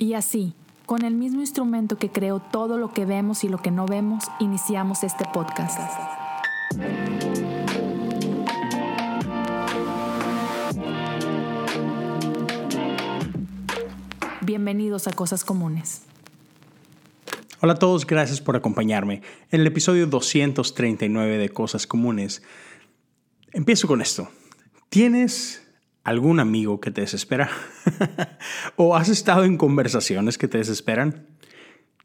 Y 0.00 0.14
así, 0.14 0.54
con 0.86 1.04
el 1.04 1.14
mismo 1.14 1.42
instrumento 1.42 1.98
que 1.98 2.08
creó 2.08 2.40
todo 2.40 2.78
lo 2.78 2.94
que 2.94 3.04
vemos 3.04 3.44
y 3.44 3.50
lo 3.50 3.60
que 3.60 3.70
no 3.70 3.84
vemos, 3.84 4.24
iniciamos 4.40 5.04
este 5.04 5.26
podcast. 5.30 5.78
Bienvenidos 14.40 15.06
a 15.06 15.12
Cosas 15.12 15.44
Comunes. 15.44 16.04
Hola 17.60 17.74
a 17.74 17.76
todos, 17.76 18.06
gracias 18.06 18.40
por 18.40 18.56
acompañarme. 18.56 19.20
En 19.50 19.60
el 19.60 19.66
episodio 19.66 20.06
239 20.06 21.36
de 21.36 21.50
Cosas 21.50 21.86
Comunes, 21.86 22.42
empiezo 23.52 23.86
con 23.86 24.00
esto. 24.00 24.30
¿Tienes 24.88 25.69
algún 26.04 26.40
amigo 26.40 26.80
que 26.80 26.90
te 26.90 27.02
desespera? 27.02 27.50
¿O 28.76 28.96
has 28.96 29.08
estado 29.08 29.44
en 29.44 29.56
conversaciones 29.56 30.38
que 30.38 30.48
te 30.48 30.58
desesperan? 30.58 31.26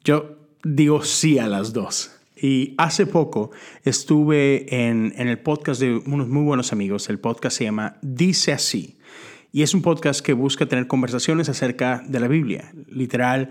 Yo 0.04 0.38
digo 0.64 1.04
sí 1.04 1.40
a 1.40 1.48
las 1.48 1.74
dos. 1.74 2.12
Y 2.36 2.76
hace 2.78 3.06
poco 3.06 3.52
estuve 3.84 4.88
en, 4.88 5.14
el 5.16 5.40
podcast 5.40 5.80
de 5.80 5.96
unos 6.06 6.28
muy 6.28 6.44
buenos 6.44 6.74
amigos. 6.74 7.10
El 7.10 7.20
podcast 7.20 7.58
se 7.58 7.64
llama 7.64 7.98
Dice 8.02 8.52
así. 8.52 9.00
Y 9.54 9.64
es 9.64 9.74
un 9.74 9.82
podcast 9.82 10.20
que 10.20 10.34
busca 10.34 10.66
tener 10.66 10.88
conversaciones 10.88 11.48
acerca 11.48 12.04
de 12.06 12.20
la 12.20 12.28
Biblia. 12.28 12.74
Literal, 12.90 13.50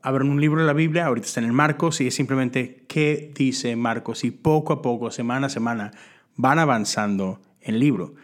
abren 0.00 0.30
un 0.30 0.40
libro 0.40 0.60
de 0.60 0.66
la 0.66 0.74
Biblia, 0.74 1.06
ahorita 1.06 1.26
está 1.26 1.40
en 1.40 1.46
el 1.46 1.52
Marcos, 1.52 2.00
y 2.00 2.06
es 2.06 2.14
simplemente 2.14 2.84
qué 2.86 3.32
dice 3.34 3.74
Marcos. 3.74 4.22
Y 4.22 4.30
poco 4.30 4.72
a 4.72 4.80
poco, 4.80 5.10
semana 5.10 5.48
a 5.48 5.50
semana, 5.50 5.90
van 6.36 6.60
avanzando 6.60 7.42
el 7.60 7.80
libro. 7.80 8.14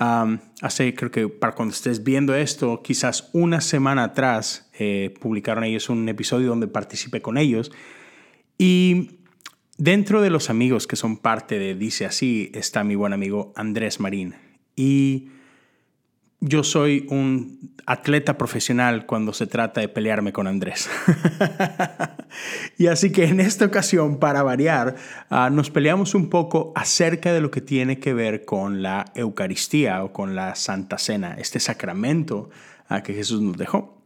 Hace, 0.00 0.94
creo 0.94 1.10
que 1.10 1.28
para 1.28 1.54
cuando 1.54 1.74
estés 1.74 2.02
viendo 2.02 2.34
esto, 2.34 2.82
quizás 2.82 3.28
una 3.34 3.60
semana 3.60 4.04
atrás, 4.04 4.70
eh, 4.78 5.14
publicaron 5.20 5.64
ellos 5.64 5.90
un 5.90 6.08
episodio 6.08 6.48
donde 6.48 6.68
participé 6.68 7.20
con 7.20 7.36
ellos. 7.36 7.70
Y 8.56 9.18
dentro 9.76 10.22
de 10.22 10.30
los 10.30 10.48
amigos 10.48 10.86
que 10.86 10.96
son 10.96 11.18
parte 11.18 11.58
de 11.58 11.74
Dice 11.74 12.06
Así 12.06 12.50
está 12.54 12.82
mi 12.82 12.94
buen 12.94 13.12
amigo 13.12 13.52
Andrés 13.56 14.00
Marín. 14.00 14.36
Y 14.74 15.28
yo 16.40 16.64
soy 16.64 17.06
un 17.10 17.74
atleta 17.86 18.38
profesional 18.38 19.04
cuando 19.04 19.32
se 19.32 19.46
trata 19.46 19.80
de 19.80 19.88
pelearme 19.88 20.32
con 20.32 20.46
Andrés. 20.46 20.88
y 22.78 22.86
así 22.86 23.12
que 23.12 23.24
en 23.24 23.40
esta 23.40 23.66
ocasión, 23.66 24.18
para 24.18 24.42
variar, 24.42 24.96
ah, 25.28 25.50
nos 25.50 25.70
peleamos 25.70 26.14
un 26.14 26.30
poco 26.30 26.72
acerca 26.74 27.32
de 27.32 27.40
lo 27.40 27.50
que 27.50 27.60
tiene 27.60 27.98
que 27.98 28.14
ver 28.14 28.44
con 28.44 28.82
la 28.82 29.06
Eucaristía 29.14 30.02
o 30.02 30.12
con 30.12 30.34
la 30.34 30.54
Santa 30.54 30.98
Cena, 30.98 31.34
este 31.38 31.60
sacramento 31.60 32.48
uh, 32.90 33.02
que 33.02 33.12
Jesús 33.12 33.42
nos 33.42 33.56
dejó. 33.56 34.02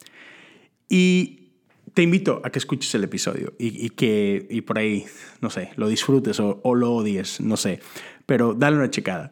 Y 0.89 1.51
te 1.95 2.03
invito 2.03 2.43
a 2.45 2.51
que 2.51 2.59
escuches 2.59 2.93
el 2.97 3.05
episodio 3.05 3.55
y, 3.59 3.91
que 3.91 4.47
y 4.51 4.63
por 4.63 4.79
ahí, 4.79 5.07
no 5.41 5.51
sé, 5.51 5.71
lo 5.77 5.89
disfrutes 5.89 6.41
o, 6.41 6.75
lo 6.75 6.93
odies, 6.93 7.41
no 7.41 7.57
sé, 7.57 7.81
pero 8.27 8.55
dale 8.55 8.77
una 8.77 8.91
checada. 8.91 9.31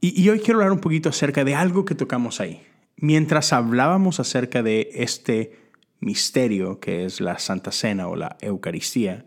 Y, 0.00 0.28
hoy 0.28 0.40
quiero 0.40 0.60
hablar 0.60 0.72
un 0.72 0.80
poquito 0.80 1.08
acerca 1.08 1.44
de 1.44 1.54
algo 1.54 1.84
que 1.84 1.94
tocamos 1.94 2.40
ahí. 2.40 2.62
Mientras 2.96 3.52
hablábamos 3.52 4.20
acerca 4.20 4.62
de 4.62 4.90
este 4.94 5.58
misterio 6.00 6.78
que 6.80 7.04
es 7.04 7.20
la 7.20 7.38
Santa 7.38 7.72
Cena 7.72 8.08
o 8.08 8.16
la 8.16 8.36
Eucaristía, 8.40 9.24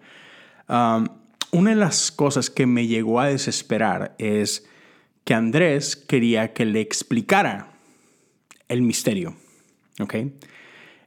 um, 0.68 1.08
una 1.52 1.72
de 1.72 1.76
las 1.76 2.12
cosas 2.12 2.50
que 2.50 2.66
me 2.66 2.88
llegó 2.88 3.20
a 3.20 3.28
desesperar 3.28 4.16
es 4.20 4.68
que 5.24 5.34
Andrés 5.34 5.96
quería 5.96 6.54
que 6.54 6.66
le 6.66 6.82
explicara 6.82 7.74
el 8.68 8.82
misterio. 8.82 9.36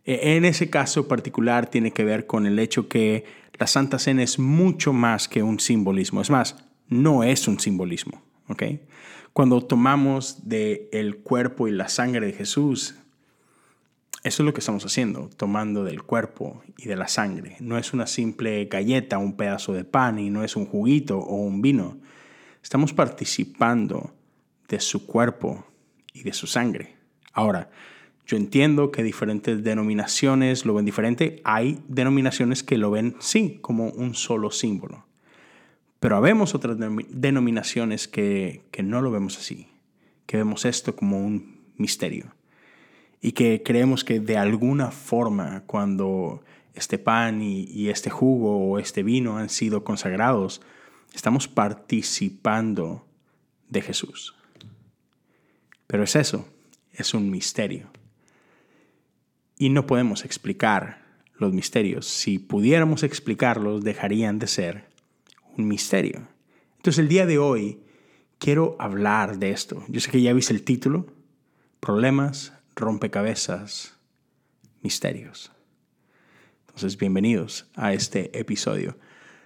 E, 0.04 0.36
en 0.36 0.44
ese 0.44 0.68
caso 0.68 1.08
particular 1.08 1.68
tiene 1.70 1.92
que 1.92 2.04
ver 2.04 2.26
con 2.26 2.46
el 2.46 2.58
hecho 2.58 2.88
que 2.88 3.24
la 3.58 3.66
Santa 3.66 3.98
Cena 3.98 4.22
es 4.22 4.38
mucho 4.38 4.92
más 4.92 5.28
que 5.28 5.42
un 5.42 5.60
simbolismo. 5.60 6.20
Es 6.20 6.30
más, 6.30 6.56
no 6.88 7.22
es 7.22 7.46
un 7.46 7.60
simbolismo. 7.60 8.22
¿Okay? 8.48 8.82
Cuando 9.32 9.60
tomamos 9.62 10.48
del 10.48 10.88
el 10.92 11.18
cuerpo 11.18 11.68
y 11.68 11.72
la 11.72 11.88
sangre 11.88 12.26
de 12.26 12.32
Jesús, 12.32 12.96
eso 14.22 14.42
es 14.42 14.46
lo 14.46 14.54
que 14.54 14.60
estamos 14.60 14.84
haciendo, 14.84 15.30
tomando 15.36 15.82
del 15.84 16.02
cuerpo 16.02 16.62
y 16.76 16.86
de 16.86 16.96
la 16.96 17.08
sangre. 17.08 17.56
No 17.58 17.76
es 17.76 17.92
una 17.92 18.06
simple 18.06 18.66
galleta, 18.66 19.18
un 19.18 19.36
pedazo 19.36 19.72
de 19.72 19.84
pan 19.84 20.18
y 20.18 20.30
no 20.30 20.44
es 20.44 20.54
un 20.54 20.66
juguito 20.66 21.18
o 21.18 21.36
un 21.36 21.60
vino. 21.60 21.98
Estamos 22.62 22.92
participando 22.92 24.14
de 24.68 24.78
su 24.78 25.06
cuerpo 25.06 25.66
y 26.12 26.22
de 26.22 26.32
su 26.32 26.46
sangre. 26.46 26.94
Ahora, 27.32 27.70
yo 28.26 28.36
entiendo 28.36 28.92
que 28.92 29.02
diferentes 29.02 29.64
denominaciones 29.64 30.64
lo 30.64 30.74
ven 30.74 30.84
diferente. 30.84 31.40
Hay 31.42 31.82
denominaciones 31.88 32.62
que 32.62 32.78
lo 32.78 32.90
ven, 32.90 33.16
sí, 33.18 33.58
como 33.60 33.88
un 33.88 34.14
solo 34.14 34.50
símbolo. 34.50 35.04
Pero 36.02 36.16
habemos 36.16 36.56
otras 36.56 36.78
denominaciones 37.10 38.08
que, 38.08 38.64
no 38.82 39.00
lo 39.02 39.12
vemos 39.12 39.38
así, 39.38 39.68
que 40.26 40.36
vemos 40.36 40.64
esto 40.64 40.96
como 40.96 41.24
un 41.24 41.60
misterio 41.76 42.34
y 43.20 43.30
que 43.30 43.62
creemos 43.64 44.02
que 44.02 44.18
de 44.18 44.36
alguna 44.36 44.90
forma 44.90 45.62
cuando 45.64 46.42
este 46.74 46.98
pan 46.98 47.40
y, 47.40 47.66
y, 47.70 47.90
este 47.90 48.10
jugo 48.10 48.56
o 48.68 48.80
este 48.80 49.04
vino 49.04 49.38
han 49.38 49.48
sido 49.48 49.84
consagrados, 49.84 50.60
estamos 51.14 51.46
participando 51.46 53.06
de 53.68 53.82
Jesús. 53.82 54.34
Pero 55.86 56.02
es 56.02 56.16
eso, 56.16 56.48
es 56.94 57.14
un 57.14 57.30
misterio. 57.30 57.86
Y 59.56 59.68
no 59.68 59.86
podemos 59.86 60.24
explicar 60.24 61.04
los 61.36 61.52
misterios. 61.52 62.08
Si 62.08 62.40
pudiéramos 62.40 63.04
explicarlos, 63.04 63.84
dejarían 63.84 64.40
de 64.40 64.48
ser 64.48 64.91
un 65.56 65.68
misterio. 65.68 66.28
Entonces 66.76 66.98
el 66.98 67.08
día 67.08 67.26
de 67.26 67.38
hoy 67.38 67.80
quiero 68.38 68.76
hablar 68.78 69.38
de 69.38 69.50
esto. 69.50 69.84
Yo 69.88 70.00
sé 70.00 70.10
que 70.10 70.20
ya 70.20 70.32
viste 70.32 70.52
el 70.52 70.62
título, 70.62 71.06
Problemas, 71.80 72.52
rompecabezas, 72.76 73.96
misterios. 74.82 75.52
Entonces 76.66 76.96
bienvenidos 76.96 77.66
a 77.74 77.92
este 77.92 78.38
episodio. 78.38 78.96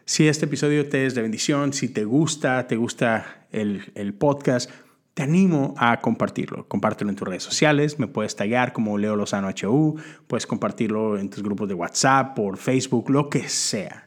Si 0.05 0.28
este 0.28 0.44
episodio 0.44 0.89
te 0.89 1.06
es 1.06 1.15
de 1.15 1.22
bendición, 1.22 1.72
si 1.72 1.89
te 1.89 2.05
gusta, 2.05 2.67
te 2.67 2.77
gusta 2.77 3.47
el, 3.50 3.91
el 3.94 4.15
podcast, 4.15 4.71
te 5.15 5.23
animo 5.23 5.75
a 5.78 6.00
compartirlo. 6.00 6.69
Compártelo 6.69 7.11
en 7.11 7.17
tus 7.17 7.27
redes 7.27 7.43
sociales, 7.43 7.99
me 7.99 8.06
puedes 8.06 8.37
tallar 8.37 8.73
como 8.73 8.99
Leo 8.99 9.17
Lozano 9.17 9.49
HU, 9.49 9.97
puedes 10.27 10.47
compartirlo 10.47 11.19
en 11.19 11.31
tus 11.31 11.43
grupos 11.43 11.69
de 11.69 11.75
WhatsApp, 11.75 12.37
por 12.37 12.59
Facebook, 12.59 13.11
lo 13.11 13.31
que 13.31 13.49
sea. 13.49 14.06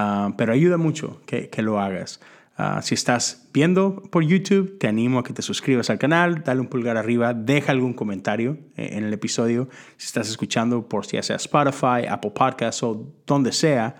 Ah, 0.00 0.32
pero 0.36 0.52
ayuda 0.52 0.76
mucho 0.76 1.20
que, 1.26 1.50
lo 1.60 1.80
hagas. 1.80 2.20
Ah, 2.56 2.82
si 2.82 2.94
estás 2.94 3.48
viendo 3.52 4.00
por 4.12 4.24
YouTube, 4.24 4.78
te 4.78 4.86
animo 4.86 5.18
a 5.18 5.24
que 5.24 5.32
te 5.32 5.42
suscribas 5.42 5.90
al 5.90 5.98
canal, 5.98 6.44
dale 6.44 6.60
un 6.60 6.68
pulgar 6.68 6.96
arriba, 6.96 7.34
deja 7.34 7.72
algún 7.72 7.94
comentario 7.94 8.58
eh, 8.76 8.90
en 8.92 9.02
el 9.02 9.12
episodio. 9.12 9.68
Si 9.96 10.06
estás 10.06 10.28
escuchando 10.28 10.88
por 10.88 11.04
ya 11.08 11.20
sea 11.24 11.34
Spotify, 11.34 12.06
Apple 12.08 12.30
Podcasts 12.30 12.80
o 12.84 13.12
donde 13.26 13.50
sea, 13.50 13.96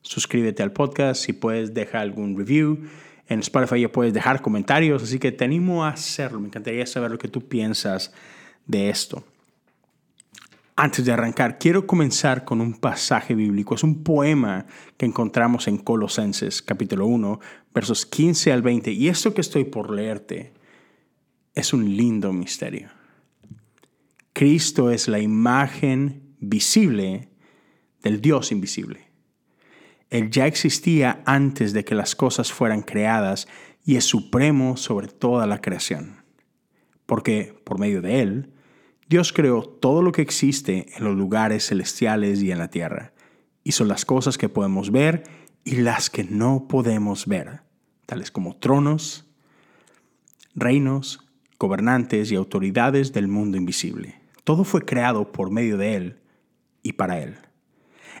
suscríbete 0.00 0.62
al 0.62 0.72
podcast. 0.72 1.22
Si 1.22 1.34
puedes, 1.34 1.74
deja 1.74 2.00
algún 2.00 2.34
review. 2.34 2.88
En 3.28 3.40
Spotify 3.40 3.82
ya 3.82 3.92
puedes 3.92 4.14
dejar 4.14 4.40
comentarios, 4.40 5.02
así 5.02 5.18
que 5.18 5.32
te 5.32 5.44
animo 5.44 5.84
a 5.84 5.90
hacerlo. 5.90 6.40
Me 6.40 6.46
encantaría 6.46 6.86
saber 6.86 7.10
lo 7.10 7.18
que 7.18 7.28
tú 7.28 7.46
piensas 7.46 8.10
de 8.66 8.88
esto. 8.88 9.22
Antes 10.82 11.04
de 11.04 11.12
arrancar, 11.12 11.60
quiero 11.60 11.86
comenzar 11.86 12.44
con 12.44 12.60
un 12.60 12.74
pasaje 12.74 13.36
bíblico. 13.36 13.76
Es 13.76 13.84
un 13.84 14.02
poema 14.02 14.66
que 14.96 15.06
encontramos 15.06 15.68
en 15.68 15.78
Colosenses 15.78 16.60
capítulo 16.60 17.06
1, 17.06 17.38
versos 17.72 18.04
15 18.04 18.50
al 18.50 18.62
20. 18.62 18.90
Y 18.90 19.06
esto 19.06 19.32
que 19.32 19.42
estoy 19.42 19.62
por 19.62 19.92
leerte 19.92 20.52
es 21.54 21.72
un 21.72 21.96
lindo 21.96 22.32
misterio. 22.32 22.88
Cristo 24.32 24.90
es 24.90 25.06
la 25.06 25.20
imagen 25.20 26.34
visible 26.40 27.28
del 28.02 28.20
Dios 28.20 28.50
invisible. 28.50 29.06
Él 30.10 30.30
ya 30.30 30.48
existía 30.48 31.22
antes 31.26 31.72
de 31.72 31.84
que 31.84 31.94
las 31.94 32.16
cosas 32.16 32.52
fueran 32.52 32.82
creadas 32.82 33.46
y 33.84 33.94
es 33.94 34.04
supremo 34.04 34.76
sobre 34.76 35.06
toda 35.06 35.46
la 35.46 35.60
creación. 35.60 36.24
Porque 37.06 37.54
por 37.62 37.78
medio 37.78 38.02
de 38.02 38.20
Él, 38.20 38.52
Dios 39.08 39.32
creó 39.32 39.62
todo 39.62 40.02
lo 40.02 40.12
que 40.12 40.22
existe 40.22 40.86
en 40.96 41.04
los 41.04 41.16
lugares 41.16 41.66
celestiales 41.66 42.42
y 42.42 42.50
en 42.50 42.58
la 42.58 42.68
tierra. 42.68 43.12
Hizo 43.64 43.84
las 43.84 44.04
cosas 44.04 44.38
que 44.38 44.48
podemos 44.48 44.90
ver 44.90 45.24
y 45.64 45.76
las 45.76 46.10
que 46.10 46.24
no 46.24 46.66
podemos 46.68 47.26
ver, 47.26 47.62
tales 48.06 48.30
como 48.30 48.56
tronos, 48.56 49.26
reinos, 50.54 51.28
gobernantes 51.58 52.32
y 52.32 52.36
autoridades 52.36 53.12
del 53.12 53.28
mundo 53.28 53.56
invisible. 53.56 54.20
Todo 54.44 54.64
fue 54.64 54.84
creado 54.84 55.30
por 55.30 55.50
medio 55.50 55.76
de 55.76 55.94
Él 55.94 56.20
y 56.82 56.94
para 56.94 57.20
Él. 57.20 57.36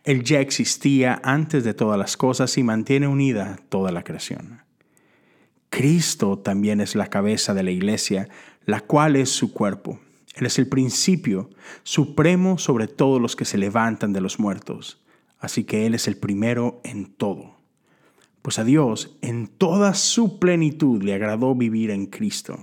Él 0.04 0.24
ya 0.24 0.40
existía 0.40 1.20
antes 1.24 1.64
de 1.64 1.74
todas 1.74 1.98
las 1.98 2.16
cosas 2.16 2.56
y 2.58 2.62
mantiene 2.62 3.06
unida 3.06 3.58
toda 3.68 3.92
la 3.92 4.04
creación. 4.04 4.62
Cristo 5.70 6.38
también 6.38 6.80
es 6.80 6.94
la 6.94 7.06
cabeza 7.06 7.54
de 7.54 7.62
la 7.62 7.70
iglesia, 7.70 8.28
la 8.66 8.80
cual 8.80 9.16
es 9.16 9.30
su 9.30 9.52
cuerpo 9.52 10.00
Él 10.34 10.46
es 10.46 10.58
el 10.58 10.66
principio 10.68 11.50
supremo 11.82 12.58
sobre 12.58 12.88
todos 12.88 13.20
los 13.20 13.36
que 13.36 13.44
se 13.44 13.58
levantan 13.58 14.12
de 14.12 14.20
los 14.20 14.38
muertos. 14.38 15.02
Así 15.38 15.64
que 15.64 15.86
Él 15.86 15.94
es 15.94 16.08
el 16.08 16.16
primero 16.16 16.80
en 16.84 17.12
todo. 17.12 17.56
Pues 18.40 18.58
a 18.58 18.64
Dios 18.64 19.16
en 19.20 19.46
toda 19.46 19.94
su 19.94 20.38
plenitud 20.38 21.02
le 21.02 21.14
agradó 21.14 21.54
vivir 21.54 21.90
en 21.90 22.06
Cristo. 22.06 22.58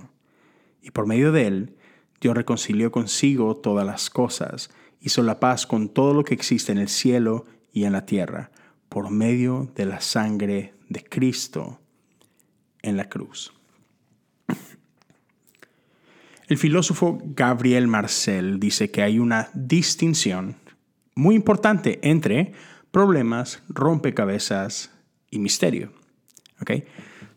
Y 0.82 0.90
por 0.90 1.06
medio 1.06 1.32
de 1.32 1.46
Él, 1.46 1.76
Dios 2.20 2.34
reconcilió 2.34 2.90
consigo 2.90 3.56
todas 3.56 3.86
las 3.86 4.10
cosas, 4.10 4.70
hizo 5.00 5.22
la 5.22 5.40
paz 5.40 5.66
con 5.66 5.88
todo 5.88 6.12
lo 6.12 6.24
que 6.24 6.34
existe 6.34 6.72
en 6.72 6.78
el 6.78 6.88
cielo 6.88 7.46
y 7.72 7.84
en 7.84 7.92
la 7.92 8.04
tierra, 8.04 8.50
por 8.88 9.10
medio 9.10 9.70
de 9.74 9.86
la 9.86 10.00
sangre 10.00 10.74
de 10.88 11.02
Cristo 11.04 11.80
en 12.82 12.96
la 12.96 13.08
cruz. 13.08 13.52
El 16.50 16.58
filósofo 16.58 17.22
Gabriel 17.22 17.86
Marcel 17.86 18.58
dice 18.58 18.90
que 18.90 19.02
hay 19.02 19.20
una 19.20 19.50
distinción 19.54 20.56
muy 21.14 21.36
importante 21.36 22.00
entre 22.02 22.54
problemas, 22.90 23.62
rompecabezas 23.68 24.90
y 25.30 25.38
misterio. 25.38 25.92
¿Okay? 26.60 26.86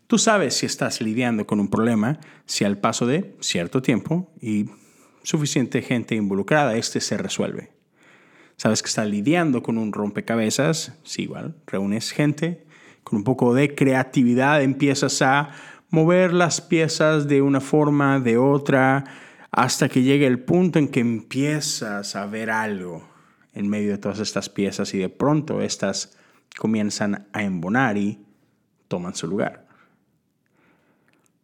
Tú 0.08 0.18
sabes 0.18 0.56
si 0.56 0.66
estás 0.66 1.00
lidiando 1.00 1.46
con 1.46 1.60
un 1.60 1.70
problema 1.70 2.18
si 2.46 2.64
al 2.64 2.78
paso 2.78 3.06
de 3.06 3.36
cierto 3.38 3.82
tiempo 3.82 4.32
y 4.40 4.70
suficiente 5.22 5.80
gente 5.80 6.16
involucrada, 6.16 6.74
este 6.74 7.00
se 7.00 7.16
resuelve. 7.16 7.70
Sabes 8.56 8.82
que 8.82 8.88
estás 8.88 9.06
lidiando 9.06 9.62
con 9.62 9.78
un 9.78 9.92
rompecabezas, 9.92 10.98
si 11.04 11.22
igual, 11.22 11.54
reúnes 11.68 12.10
gente, 12.10 12.66
con 13.04 13.18
un 13.18 13.24
poco 13.24 13.54
de 13.54 13.76
creatividad 13.76 14.60
empiezas 14.60 15.22
a 15.22 15.50
mover 15.94 16.34
las 16.34 16.60
piezas 16.60 17.28
de 17.28 17.40
una 17.40 17.60
forma, 17.60 18.18
de 18.18 18.36
otra, 18.36 19.04
hasta 19.52 19.88
que 19.88 20.02
llegue 20.02 20.26
el 20.26 20.40
punto 20.40 20.80
en 20.80 20.88
que 20.88 20.98
empiezas 20.98 22.16
a 22.16 22.26
ver 22.26 22.50
algo 22.50 23.08
en 23.52 23.68
medio 23.68 23.92
de 23.92 23.98
todas 23.98 24.18
estas 24.18 24.48
piezas 24.48 24.92
y 24.92 24.98
de 24.98 25.08
pronto 25.08 25.62
estas 25.62 26.18
comienzan 26.58 27.28
a 27.32 27.44
embonar 27.44 27.96
y 27.96 28.26
toman 28.88 29.14
su 29.14 29.28
lugar. 29.28 29.68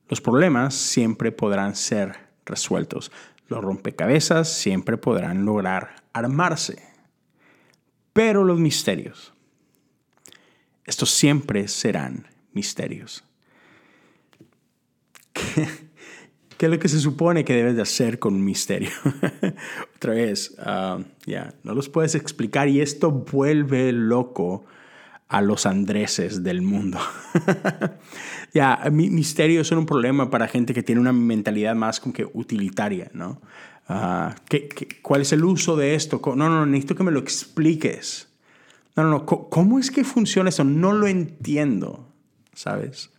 Los 0.09 0.21
problemas 0.21 0.75
siempre 0.75 1.31
podrán 1.31 1.77
ser 1.77 2.17
resueltos. 2.45 3.13
Los 3.47 3.63
rompecabezas 3.63 4.53
siempre 4.53 4.97
podrán 4.97 5.45
lograr 5.45 6.03
armarse. 6.13 6.83
Pero 8.13 8.43
los 8.43 8.59
misterios, 8.59 9.33
estos 10.85 11.11
siempre 11.11 11.69
serán 11.69 12.27
misterios. 12.53 13.25
¿Qué, 15.33 16.67
es 16.67 16.71
lo 16.71 16.79
que 16.79 16.89
se 16.89 17.01
supone 17.01 17.45
que 17.45 17.55
debes 17.55 17.77
de 17.77 17.83
hacer 17.83 18.19
con 18.19 18.35
un 18.35 18.45
misterio? 18.45 18.91
Otra 19.97 20.15
vez, 20.15 20.55
ah, 20.59 20.99
ya, 21.27 21.55
no 21.65 21.75
los 21.75 21.89
puedes 21.89 22.15
explicar 22.15 22.69
y 22.69 22.81
esto 22.81 23.11
vuelve 23.11 23.93
loco 23.93 24.65
a 25.31 25.41
los 25.41 25.65
Andreses 25.65 26.43
del 26.43 26.61
mundo. 26.61 26.99
ya, 28.53 28.83
misterios 28.91 29.69
son 29.69 29.79
un 29.79 29.87
problema 29.87 30.29
para 30.29 30.49
gente 30.49 30.75
que 30.75 30.83
tiene 30.83 31.01
una 31.01 31.13
mentalidad 31.13 31.77
más 31.77 32.01
como 32.01 32.13
que 32.13 32.29
utilitaria, 32.35 33.11
¿no? 33.15 33.41
Ah, 33.89 34.35
cuál 35.03 35.23
es 35.23 35.33
el 35.33 35.45
uso 35.45 35.77
de 35.77 35.95
esto? 35.95 36.21
No, 36.37 36.49
no, 36.49 36.67
necesito 36.67 36.97
que 36.97 37.05
me 37.05 37.13
lo 37.13 37.21
expliques. 37.21 38.29
No, 38.97 39.05
no, 39.05 39.11
no, 39.11 39.27
¿cómo 39.27 39.79
es 39.79 39.91
que 39.91 40.05
funciona 40.05 40.49
eso? 40.49 40.65
No 40.65 40.93
lo 40.93 41.07
entiendo, 41.07 42.09
¿sabes? 42.53 43.11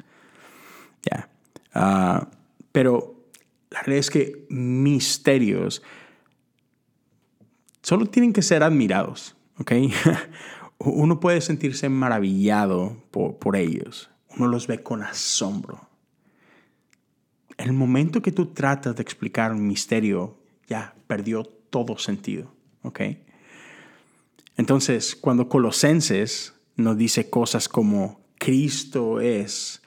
Ya. 1.10 1.31
Ah, 1.74 2.28
pero 2.72 3.26
la 3.70 3.82
realidad 3.82 4.00
es 4.00 4.10
que 4.10 4.46
misterios 4.50 5.82
solo 7.82 8.06
tienen 8.06 8.34
que 8.34 8.42
ser 8.42 8.64
admirados, 8.64 9.36
¿ok? 9.58 9.72
Uno 10.80 11.20
puede 11.20 11.42
sentirse 11.42 11.90
maravillado 11.90 12.98
por, 13.12 13.38
por 13.38 13.56
ellos. 13.56 14.10
Uno 14.36 14.48
los 14.48 14.68
ve 14.68 14.82
con 14.82 15.04
asombro. 15.04 15.88
El 17.58 17.74
momento 17.74 18.22
que 18.22 18.32
tú 18.32 18.48
tratas 18.48 18.96
de 18.96 19.04
explicar 19.04 19.52
un 19.52 19.68
misterio, 19.68 20.38
ya 20.68 20.96
perdió 21.08 21.44
todo 21.44 21.98
sentido, 21.98 22.54
¿ok? 22.82 23.02
Entonces, 24.58 25.16
cuando 25.16 25.48
Colosenses 25.48 26.54
nos 26.76 26.98
dice 26.98 27.30
cosas 27.30 27.70
como 27.70 28.22
Cristo 28.38 29.20
es 29.20 29.81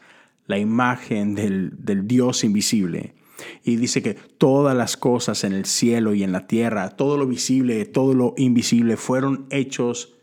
la 0.47 0.59
imagen 0.59 1.35
del, 1.35 2.07
Dios 2.07 2.45
invisible. 2.45 3.15
Y 3.63 3.77
dice 3.77 4.03
que 4.03 4.15
todas 4.15 4.77
las 4.77 4.97
cosas 4.97 5.45
en 5.45 5.53
el 5.53 5.65
cielo 5.65 6.15
y 6.15 6.23
en 6.23 6.33
la 6.33 6.47
tierra, 6.47 6.91
todo 6.91 7.17
lo 7.19 7.27
visible, 7.27 7.85
todo 7.85 8.15
lo 8.15 8.35
invisible, 8.37 8.97
fueron 8.97 9.47
hechos 9.51 10.15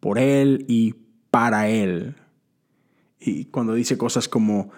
por 0.00 0.18
Él 0.18 0.64
y 0.68 0.94
para 1.30 1.68
Él. 1.68 2.16
Y 3.20 3.46
cuando 3.46 3.74
dice 3.74 3.98
cosas 3.98 4.28
como 4.28 4.70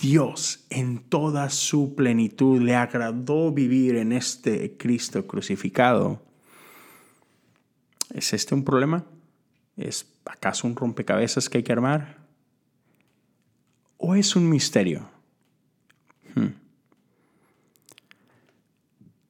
Dios 0.00 0.66
en 0.70 0.98
toda 0.98 1.50
su 1.50 1.94
plenitud 1.94 2.60
le 2.60 2.74
agradó 2.74 3.52
vivir 3.52 3.96
en 3.96 4.12
este 4.12 4.76
Cristo 4.76 5.26
crucificado, 5.26 6.22
¿es 8.14 8.32
este 8.32 8.54
un 8.54 8.64
problema? 8.64 9.04
¿Es 9.76 10.06
acaso 10.24 10.66
un 10.66 10.76
rompecabezas 10.76 11.48
que 11.48 11.58
hay 11.58 11.64
que 11.64 11.72
armar? 11.72 12.17
O 13.98 14.14
es 14.14 14.34
un 14.36 14.48
misterio? 14.48 15.10
Hmm. 16.34 16.54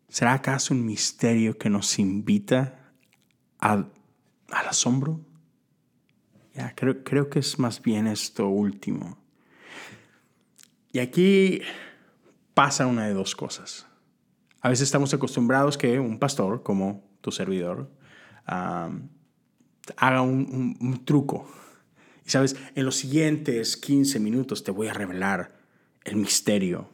¿Será 0.08 0.34
acaso 0.34 0.74
un 0.74 0.84
misterio 0.86 1.58
que 1.58 1.68
nos 1.70 1.98
invita 1.98 2.92
al, 3.58 3.90
asombro? 4.48 5.20
Creo, 6.74 7.04
creo 7.04 7.30
que 7.30 7.38
es 7.38 7.58
más 7.58 7.80
bien 7.80 8.06
esto 8.06 8.48
último. 8.48 9.16
Y 10.92 10.98
aquí 10.98 11.60
pasa 12.54 12.86
una 12.86 13.06
de 13.06 13.14
dos 13.14 13.36
cosas. 13.36 13.86
A 14.60 14.68
veces 14.68 14.88
estamos 14.88 15.14
acostumbrados 15.14 15.78
que 15.78 16.00
un 16.00 16.18
pastor, 16.18 16.64
como 16.64 17.08
tu 17.20 17.30
servidor, 17.30 17.90
haga 18.44 20.22
un 20.22 21.02
truco 21.04 21.48
y 22.28 22.30
sabes, 22.30 22.56
en 22.74 22.84
los 22.84 22.96
siguientes 22.96 23.78
15 23.78 24.20
minutos 24.20 24.62
te 24.62 24.70
voy 24.70 24.88
a 24.88 24.92
revelar 24.92 25.56
el 26.04 26.16
misterio 26.16 26.90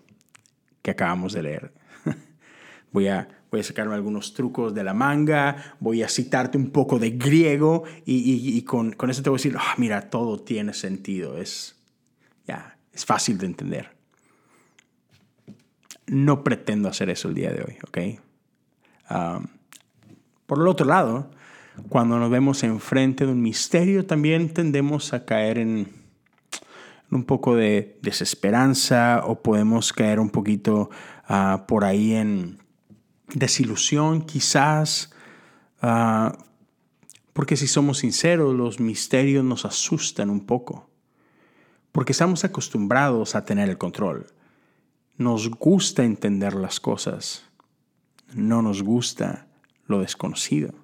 que 0.80 0.92
acabamos 0.92 1.32
de 1.32 1.42
leer. 1.42 1.72
voy 2.92 3.08
a, 3.08 3.26
voy 3.50 3.58
a 3.58 3.64
sacarme 3.64 3.96
algunos 3.96 4.32
trucos 4.32 4.72
de 4.74 4.84
la 4.84 4.94
manga, 4.94 5.74
voy 5.80 6.04
a 6.04 6.08
citarte 6.08 6.56
un 6.56 6.70
poco 6.70 7.00
de 7.00 7.10
griego 7.10 7.82
y, 8.06 8.62
con, 8.62 8.92
con, 8.92 9.10
eso 9.10 9.24
te 9.24 9.30
voy 9.30 9.38
a 9.38 9.40
decir, 9.42 9.56
ah, 9.58 9.74
mira, 9.76 10.08
todo 10.08 10.38
tiene 10.38 10.72
sentido, 10.72 11.36
es, 11.36 11.82
ya, 12.46 12.78
es 12.92 13.04
fácil 13.04 13.36
de 13.36 13.46
entender. 13.46 13.90
No 16.06 16.44
pretendo 16.44 16.88
hacer 16.88 17.10
eso 17.10 17.26
el 17.26 17.34
día 17.34 17.50
de 17.50 17.64
hoy, 17.64 17.76
¿ok? 17.88 18.20
Um, 19.10 19.46
por 20.46 20.60
el 20.60 20.68
otro 20.68 20.86
lado, 20.86 21.32
cuando 21.88 22.18
nos 22.18 22.30
vemos 22.30 22.62
enfrente 22.62 23.26
de 23.26 23.32
un 23.32 23.42
misterio, 23.42 24.06
también 24.06 24.52
tendemos 24.52 25.12
a 25.12 25.24
caer 25.24 25.58
en 25.58 25.92
un 27.10 27.24
poco 27.24 27.54
de 27.56 27.98
desesperanza 28.02 29.22
o 29.24 29.42
podemos 29.42 29.92
caer 29.92 30.18
un 30.18 30.30
poquito 30.30 30.90
ah, 31.26 31.64
por 31.68 31.84
ahí 31.84 32.14
en 32.14 32.58
desilusión 33.32 34.22
quizás. 34.22 35.12
Ah, 35.80 36.36
porque 37.32 37.56
si 37.56 37.66
somos 37.66 37.98
sinceros, 37.98 38.54
los 38.54 38.78
misterios 38.80 39.44
nos 39.44 39.64
asustan 39.64 40.30
un 40.30 40.46
poco. 40.46 40.88
Porque 41.90 42.12
estamos 42.12 42.44
acostumbrados 42.44 43.34
a 43.34 43.44
tener 43.44 43.68
el 43.68 43.78
control. 43.78 44.26
Nos 45.16 45.50
gusta 45.50 46.04
entender 46.04 46.54
las 46.54 46.80
cosas. 46.80 47.44
No 48.32 48.62
nos 48.62 48.82
gusta 48.82 49.46
lo 49.86 50.00
desconocido. 50.00 50.83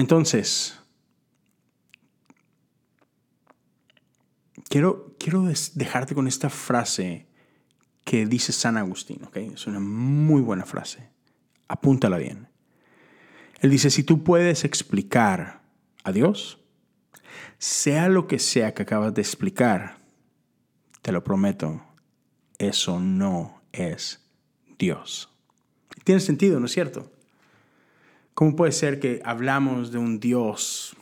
Entonces, 0.00 0.80
quiero, 4.70 5.14
quiero 5.18 5.44
dejarte 5.74 6.14
con 6.14 6.26
esta 6.26 6.48
frase 6.48 7.26
que 8.02 8.24
dice 8.24 8.52
San 8.52 8.78
Agustín, 8.78 9.22
¿ok? 9.24 9.36
Es 9.36 9.66
una 9.66 9.78
muy 9.78 10.40
buena 10.40 10.64
frase. 10.64 11.10
Apúntala 11.68 12.16
bien. 12.16 12.48
Él 13.60 13.68
dice, 13.68 13.90
si 13.90 14.02
tú 14.02 14.24
puedes 14.24 14.64
explicar 14.64 15.60
a 16.02 16.12
Dios, 16.12 16.58
sea 17.58 18.08
lo 18.08 18.26
que 18.26 18.38
sea 18.38 18.72
que 18.72 18.84
acabas 18.84 19.12
de 19.12 19.20
explicar, 19.20 19.98
te 21.02 21.12
lo 21.12 21.22
prometo, 21.22 21.84
eso 22.56 23.00
no 23.00 23.60
es 23.70 24.26
Dios. 24.78 25.28
Tiene 26.04 26.22
sentido, 26.22 26.58
¿no 26.58 26.64
es 26.64 26.72
cierto? 26.72 27.12
¿Cómo 28.40 28.56
puede 28.56 28.72
ser 28.72 29.00
que 29.00 29.20
hablamos 29.22 29.92
de 29.92 29.98
un 29.98 30.18
Dios, 30.18 30.96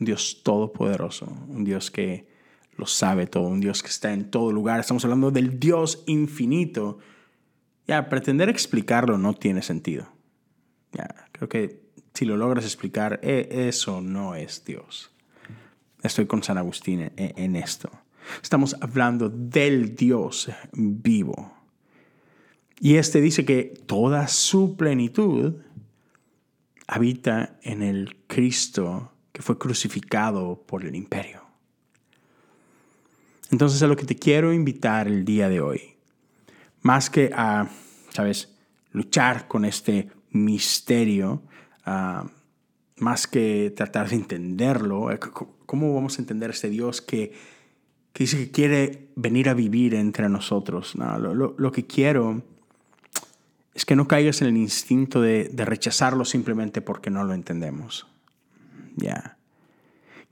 un 0.00 0.06
Dios 0.06 0.40
todopoderoso, 0.42 1.26
un 1.50 1.62
Dios 1.62 1.90
que 1.90 2.26
lo 2.78 2.86
sabe 2.86 3.26
todo, 3.26 3.42
un 3.42 3.60
Dios 3.60 3.82
que 3.82 3.90
está 3.90 4.14
en 4.14 4.30
todo 4.30 4.50
lugar. 4.50 4.80
Estamos 4.80 5.04
hablando 5.04 5.30
del 5.30 5.60
Dios 5.60 6.02
infinito. 6.06 7.00
Ya, 7.86 8.08
pretender 8.08 8.48
explicarlo 8.48 9.18
no 9.18 9.34
tiene 9.34 9.60
sentido. 9.60 10.08
Creo 11.32 11.50
que 11.50 11.82
si 12.14 12.24
lo 12.24 12.38
logras 12.38 12.64
explicar, 12.64 13.20
e, 13.22 13.68
eso 13.68 14.00
no 14.00 14.36
es 14.36 14.64
Dios. 14.64 15.12
Estoy 16.02 16.24
con 16.24 16.42
San 16.42 16.56
Agustín 16.56 17.12
en 17.14 17.56
esto. 17.56 17.90
Estamos 18.42 18.74
hablando 18.80 19.28
del 19.28 19.96
Dios 19.96 20.50
vivo. 20.72 21.55
Y 22.80 22.96
este 22.96 23.20
dice 23.20 23.44
que 23.44 23.74
toda 23.86 24.28
su 24.28 24.76
plenitud 24.76 25.54
habita 26.86 27.58
en 27.62 27.82
el 27.82 28.16
Cristo 28.26 29.12
que 29.32 29.42
fue 29.42 29.58
crucificado 29.58 30.62
por 30.66 30.84
el 30.84 30.94
imperio. 30.94 31.42
Entonces 33.50 33.82
a 33.82 33.86
lo 33.86 33.96
que 33.96 34.06
te 34.06 34.16
quiero 34.16 34.52
invitar 34.52 35.06
el 35.06 35.24
día 35.24 35.48
de 35.48 35.60
hoy, 35.60 35.96
más 36.82 37.10
que 37.10 37.30
a, 37.34 37.68
sabes, 38.10 38.56
luchar 38.92 39.46
con 39.46 39.64
este 39.64 40.08
misterio, 40.30 41.42
más 42.96 43.26
que 43.26 43.72
tratar 43.76 44.08
de 44.08 44.16
entenderlo, 44.16 45.12
eh, 45.12 45.18
¿cómo 45.20 45.94
vamos 45.94 46.18
a 46.18 46.22
entender 46.22 46.50
este 46.50 46.70
Dios 46.70 47.02
que, 47.02 47.32
dice 48.14 48.38
que 48.38 48.50
quiere 48.50 49.10
venir 49.16 49.48
a 49.48 49.54
vivir 49.54 49.94
entre 49.94 50.28
nosotros? 50.28 50.94
lo, 50.96 51.72
que 51.72 51.86
quiero 51.86 52.42
es 53.76 53.84
que 53.84 53.94
no 53.94 54.08
caigas 54.08 54.40
en 54.40 54.48
el 54.48 54.56
instinto 54.56 55.20
de, 55.20 55.50
rechazarlo 55.54 56.24
simplemente 56.24 56.80
porque 56.80 57.10
no 57.10 57.24
lo 57.24 57.34
entendemos. 57.34 58.06
Ya. 58.96 59.36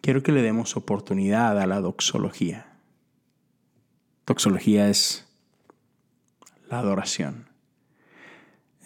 Quiero 0.00 0.22
que 0.22 0.32
le 0.32 0.40
demos 0.40 0.78
oportunidad 0.78 1.60
a 1.60 1.66
la 1.66 1.82
doxología. 1.82 2.78
Doxología 4.24 4.88
es 4.88 5.28
la 6.70 6.78
adoración. 6.78 7.46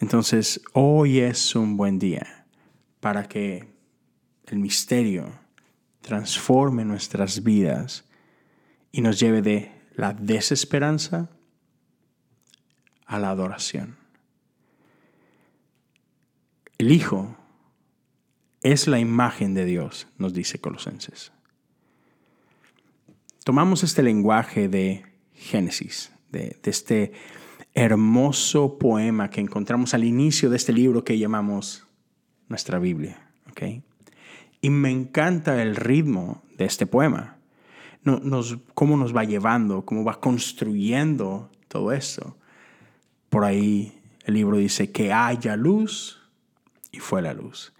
Entonces, 0.01 0.61
hoy 0.73 1.19
es 1.19 1.55
un 1.55 1.77
buen 1.77 1.97
día 1.97 2.45
para 2.99 3.29
que 3.29 3.73
el 4.47 4.59
misterio 4.59 5.39
transforme 6.01 6.83
nuestras 6.83 7.43
vidas 7.43 8.03
y 8.91 8.99
nos 8.99 9.21
lleve 9.21 9.41
de 9.41 9.71
la 9.95 10.11
desesperanza 10.11 11.29
a 13.05 13.19
la 13.19 13.29
adoración. 13.29 13.98
El 16.79 16.93
Hijo 16.93 17.35
es 18.61 18.87
la 18.87 18.99
imagen 18.99 19.53
de 19.53 19.65
Dios, 19.65 20.07
nos 20.17 20.33
dice 20.33 20.61
Colosenses. 20.61 21.33
Tomamos 23.43 23.83
este 23.83 24.01
lenguaje 24.01 24.69
de 24.69 25.03
Génesis, 25.33 26.13
de, 26.31 26.57
este 26.63 27.11
hermoso 27.73 28.77
poema 28.79 29.29
que 29.29 29.41
encontramos 29.41 29.93
al 29.93 30.05
inicio 30.05 30.49
de 30.49 30.55
este 30.55 30.71
libro 30.71 31.03
que 31.03 31.19
llamamos 31.19 31.85
nuestra 32.47 32.79
Biblia. 32.79 33.29
Y 34.61 34.69
me 34.69 34.89
encanta 34.89 35.61
el 35.61 35.75
ritmo 35.75 36.43
de 36.57 36.63
este 36.63 36.85
poema, 36.85 37.39
cómo 38.73 38.95
nos 38.95 39.13
va 39.13 39.25
llevando, 39.25 39.83
cómo 39.83 40.05
va 40.05 40.21
construyendo 40.21 41.51
todo 41.67 41.91
esto. 41.91 42.37
Por 43.27 43.43
ahí 43.43 43.99
el 44.23 44.35
libro 44.35 44.55
dice 44.55 44.93
que 44.93 45.11
haya 45.11 45.57
luz 45.57 46.18
y 46.91 46.99
fue 46.99 47.21
la 47.21 47.33
luz. 47.33 47.73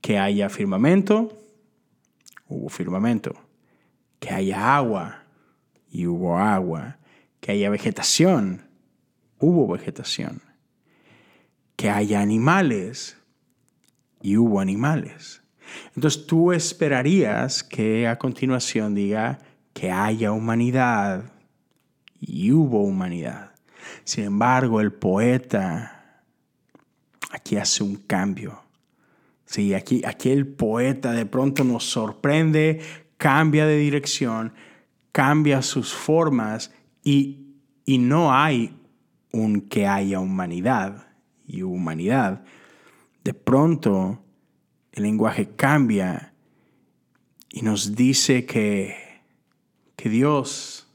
Que 0.00 0.18
haya 0.18 0.48
firmamento, 0.48 1.36
hubo 2.48 2.68
firmamento. 2.68 3.34
Que 4.18 4.30
haya 4.30 4.76
agua 4.76 5.22
y 5.90 6.06
hubo 6.06 6.38
agua. 6.38 6.98
Que 7.40 7.52
haya 7.52 7.70
vegetación, 7.70 8.62
hubo 9.38 9.66
vegetación. 9.66 10.42
Que 11.76 11.90
haya 11.90 12.20
animales 12.20 13.18
y 14.22 14.36
hubo 14.36 14.60
animales. 14.60 15.42
Entonces 15.94 16.26
tú 16.26 16.52
esperarías 16.52 17.62
que 17.62 18.08
a 18.08 18.18
continuación 18.18 18.94
diga 18.94 19.38
que 19.72 19.90
haya 19.90 20.32
humanidad 20.32 21.32
y 22.20 22.52
hubo 22.52 22.82
humanidad. 22.82 23.52
Sin 24.04 24.24
embargo, 24.24 24.80
el 24.80 24.92
poeta 24.92 25.95
aquí 27.30 27.56
hace 27.56 27.82
un 27.82 27.96
cambio. 27.96 28.60
Sí, 29.44 29.74
aquí, 29.74 30.02
aquí 30.04 30.30
el 30.30 30.46
poeta 30.46 31.12
de 31.12 31.26
pronto 31.26 31.64
nos 31.64 31.84
sorprende, 31.84 32.80
cambia 33.16 33.66
de 33.66 33.76
dirección, 33.76 34.52
cambia 35.12 35.62
sus 35.62 35.94
formas 35.94 36.72
y, 37.04 37.54
y 37.84 37.98
no 37.98 38.34
hay 38.34 38.76
un 39.32 39.60
que 39.60 39.86
haya 39.86 40.18
humanidad 40.18 41.06
y 41.46 41.62
humanidad. 41.62 42.44
De 43.22 43.34
pronto 43.34 44.22
el 44.92 45.04
lenguaje 45.04 45.50
cambia 45.54 46.32
y 47.50 47.62
nos 47.62 47.94
dice 47.94 48.44
que, 48.46 48.96
que 49.94 50.08
Dios 50.08 50.88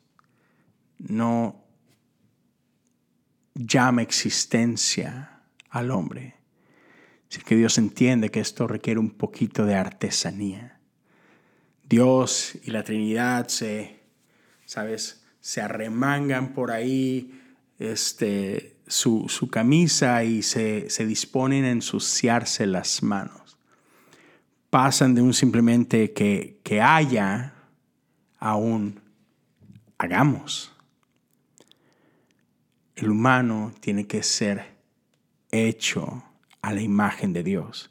no 0.97 1.63
llama 3.55 4.01
existencia 4.01 5.30
al 5.71 5.89
hombre. 5.89 6.35
Así 7.29 7.41
que 7.41 7.55
Dios 7.55 7.77
entiende 7.77 8.29
que 8.29 8.41
esto 8.41 8.67
requiere 8.67 8.99
un 8.99 9.11
poquito 9.11 9.65
de 9.65 9.75
artesanía. 9.75 10.79
Dios 11.87 12.57
y 12.63 12.71
la 12.71 12.83
Trinidad 12.83 13.47
se, 13.47 14.01
¿sabes? 14.65 15.23
Se 15.39 15.61
arremangan 15.61 16.53
por 16.53 16.71
ahí 16.71 17.41
este, 17.79 18.75
su, 18.85 19.27
camisa 19.49 20.23
y 20.23 20.43
se, 20.43 20.89
se 20.89 21.05
disponen 21.05 21.63
a 21.63 21.71
ensuciarse 21.71 22.67
las 22.67 23.01
manos. 23.01 23.57
Pasan 24.69 25.15
de 25.15 25.21
un 25.21 25.33
simplemente 25.33 26.11
que, 26.11 26.59
que 26.63 26.81
haya 26.81 27.53
a 28.39 28.55
un 28.55 28.99
hagamos. 29.97 30.73
El 32.95 33.09
humano 33.09 33.73
tiene 33.79 34.05
que 34.05 34.23
ser 34.23 34.70
hecho 35.51 36.23
a 36.61 36.73
la 36.73 36.81
imagen 36.81 37.33
de 37.33 37.43
Dios. 37.43 37.89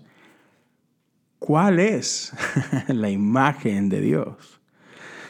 ¿Cuál 1.38 1.80
es 1.80 2.32
la 2.88 3.10
imagen 3.10 3.88
de 3.88 4.00
Dios? 4.00 4.60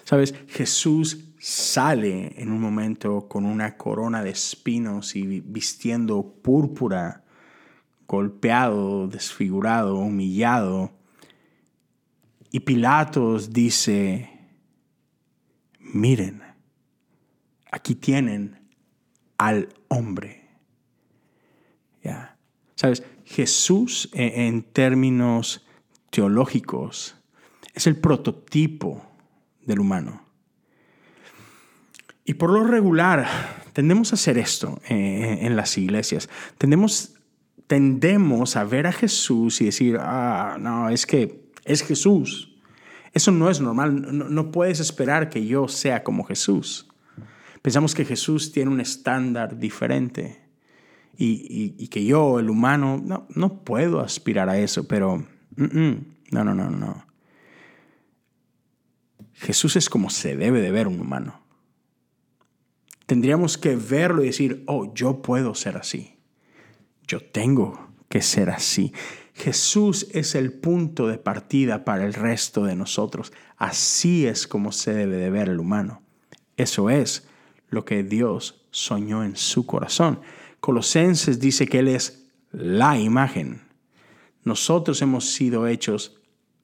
Sabes, 0.04 0.34
Jesús 0.48 1.24
sale 1.38 2.34
en 2.36 2.50
un 2.52 2.60
momento 2.60 3.28
con 3.28 3.46
una 3.46 3.76
corona 3.76 4.22
de 4.22 4.30
espinos 4.30 5.16
y 5.16 5.40
vistiendo 5.40 6.34
púrpura, 6.42 7.24
golpeado, 8.06 9.08
desfigurado, 9.08 9.96
humillado. 9.96 10.92
Y 12.50 12.60
Pilatos 12.60 13.52
dice, 13.52 14.28
miren, 15.78 16.42
aquí 17.70 17.94
tienen 17.94 18.68
al 19.38 19.68
hombre. 19.88 20.39
Sabes, 22.80 23.02
Jesús 23.26 24.08
e, 24.14 24.46
en 24.46 24.62
términos 24.62 25.66
teológicos 26.08 27.14
es 27.74 27.86
el 27.86 27.96
prototipo 27.96 29.04
del 29.66 29.80
humano. 29.80 30.24
Y 32.24 32.34
por 32.34 32.50
lo 32.50 32.64
regular 32.64 33.26
tendemos 33.74 34.12
a 34.12 34.14
hacer 34.14 34.38
esto 34.38 34.80
eh, 34.88 35.40
en 35.42 35.56
las 35.56 35.76
iglesias. 35.76 36.30
Tendemos, 36.56 37.16
tendemos 37.66 38.56
a 38.56 38.64
ver 38.64 38.86
a 38.86 38.92
Jesús 38.92 39.60
y 39.60 39.66
decir, 39.66 39.98
ah, 40.00 40.56
no, 40.58 40.88
es 40.88 41.04
que 41.04 41.50
es 41.66 41.82
Jesús. 41.82 42.56
Eso 43.12 43.30
no 43.30 43.50
es 43.50 43.60
normal. 43.60 44.16
No, 44.16 44.30
no 44.30 44.50
puedes 44.50 44.80
esperar 44.80 45.28
que 45.28 45.44
yo 45.44 45.68
sea 45.68 46.02
como 46.02 46.24
Jesús. 46.24 46.88
Pensamos 47.60 47.94
que 47.94 48.06
Jesús 48.06 48.52
tiene 48.52 48.70
un 48.70 48.80
estándar 48.80 49.58
diferente 49.58 50.39
y, 51.22 51.88
que 51.88 52.04
yo, 52.04 52.38
el 52.40 52.48
humano, 52.48 52.98
no, 53.04 53.26
no 53.28 53.62
puedo 53.62 54.00
aspirar 54.00 54.48
a 54.48 54.58
eso, 54.58 54.88
pero 54.88 55.26
no, 55.56 56.44
no, 56.44 56.54
no, 56.54 56.70
no. 56.70 57.04
Jesús 59.34 59.76
es 59.76 59.90
como 59.90 60.08
se 60.08 60.34
debe 60.34 60.62
de 60.62 60.70
ver 60.70 60.88
un 60.88 60.98
humano. 60.98 61.42
Tendríamos 63.04 63.58
que 63.58 63.76
verlo 63.76 64.22
y 64.22 64.28
decir, 64.28 64.64
oh, 64.66 64.94
yo 64.94 65.20
puedo 65.20 65.54
ser 65.54 65.76
así. 65.76 66.16
Yo 67.06 67.20
tengo 67.20 67.90
que 68.08 68.22
ser 68.22 68.48
así. 68.48 68.94
Jesús 69.34 70.06
es 70.12 70.34
el 70.34 70.52
punto 70.52 71.06
de 71.06 71.18
partida 71.18 71.84
para 71.84 72.06
el 72.06 72.14
resto 72.14 72.64
de 72.64 72.76
nosotros. 72.76 73.32
Así 73.56 74.26
es 74.26 74.46
como 74.46 74.72
se 74.72 74.94
debe 74.94 75.16
de 75.16 75.30
ver 75.30 75.48
el 75.50 75.60
humano. 75.60 76.02
Eso 76.56 76.88
es 76.88 77.28
lo 77.68 77.84
que 77.84 78.02
Dios 78.04 78.66
soñó 78.70 79.22
en 79.22 79.36
su 79.36 79.66
corazón. 79.66 80.20
Colosenses 80.60 81.40
dice 81.40 81.66
que 81.66 81.80
Él 81.80 81.88
es 81.88 82.26
la 82.52 82.98
imagen. 82.98 83.62
Nosotros 84.44 85.02
hemos 85.02 85.32
sido 85.32 85.66
hechos 85.66 86.20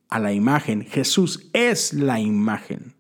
a 0.09 0.19
la 0.19 0.33
imagen. 0.33 0.85
Jesús 0.85 1.49
es 1.53 1.93
la 1.93 2.21
imagen. 2.21 2.95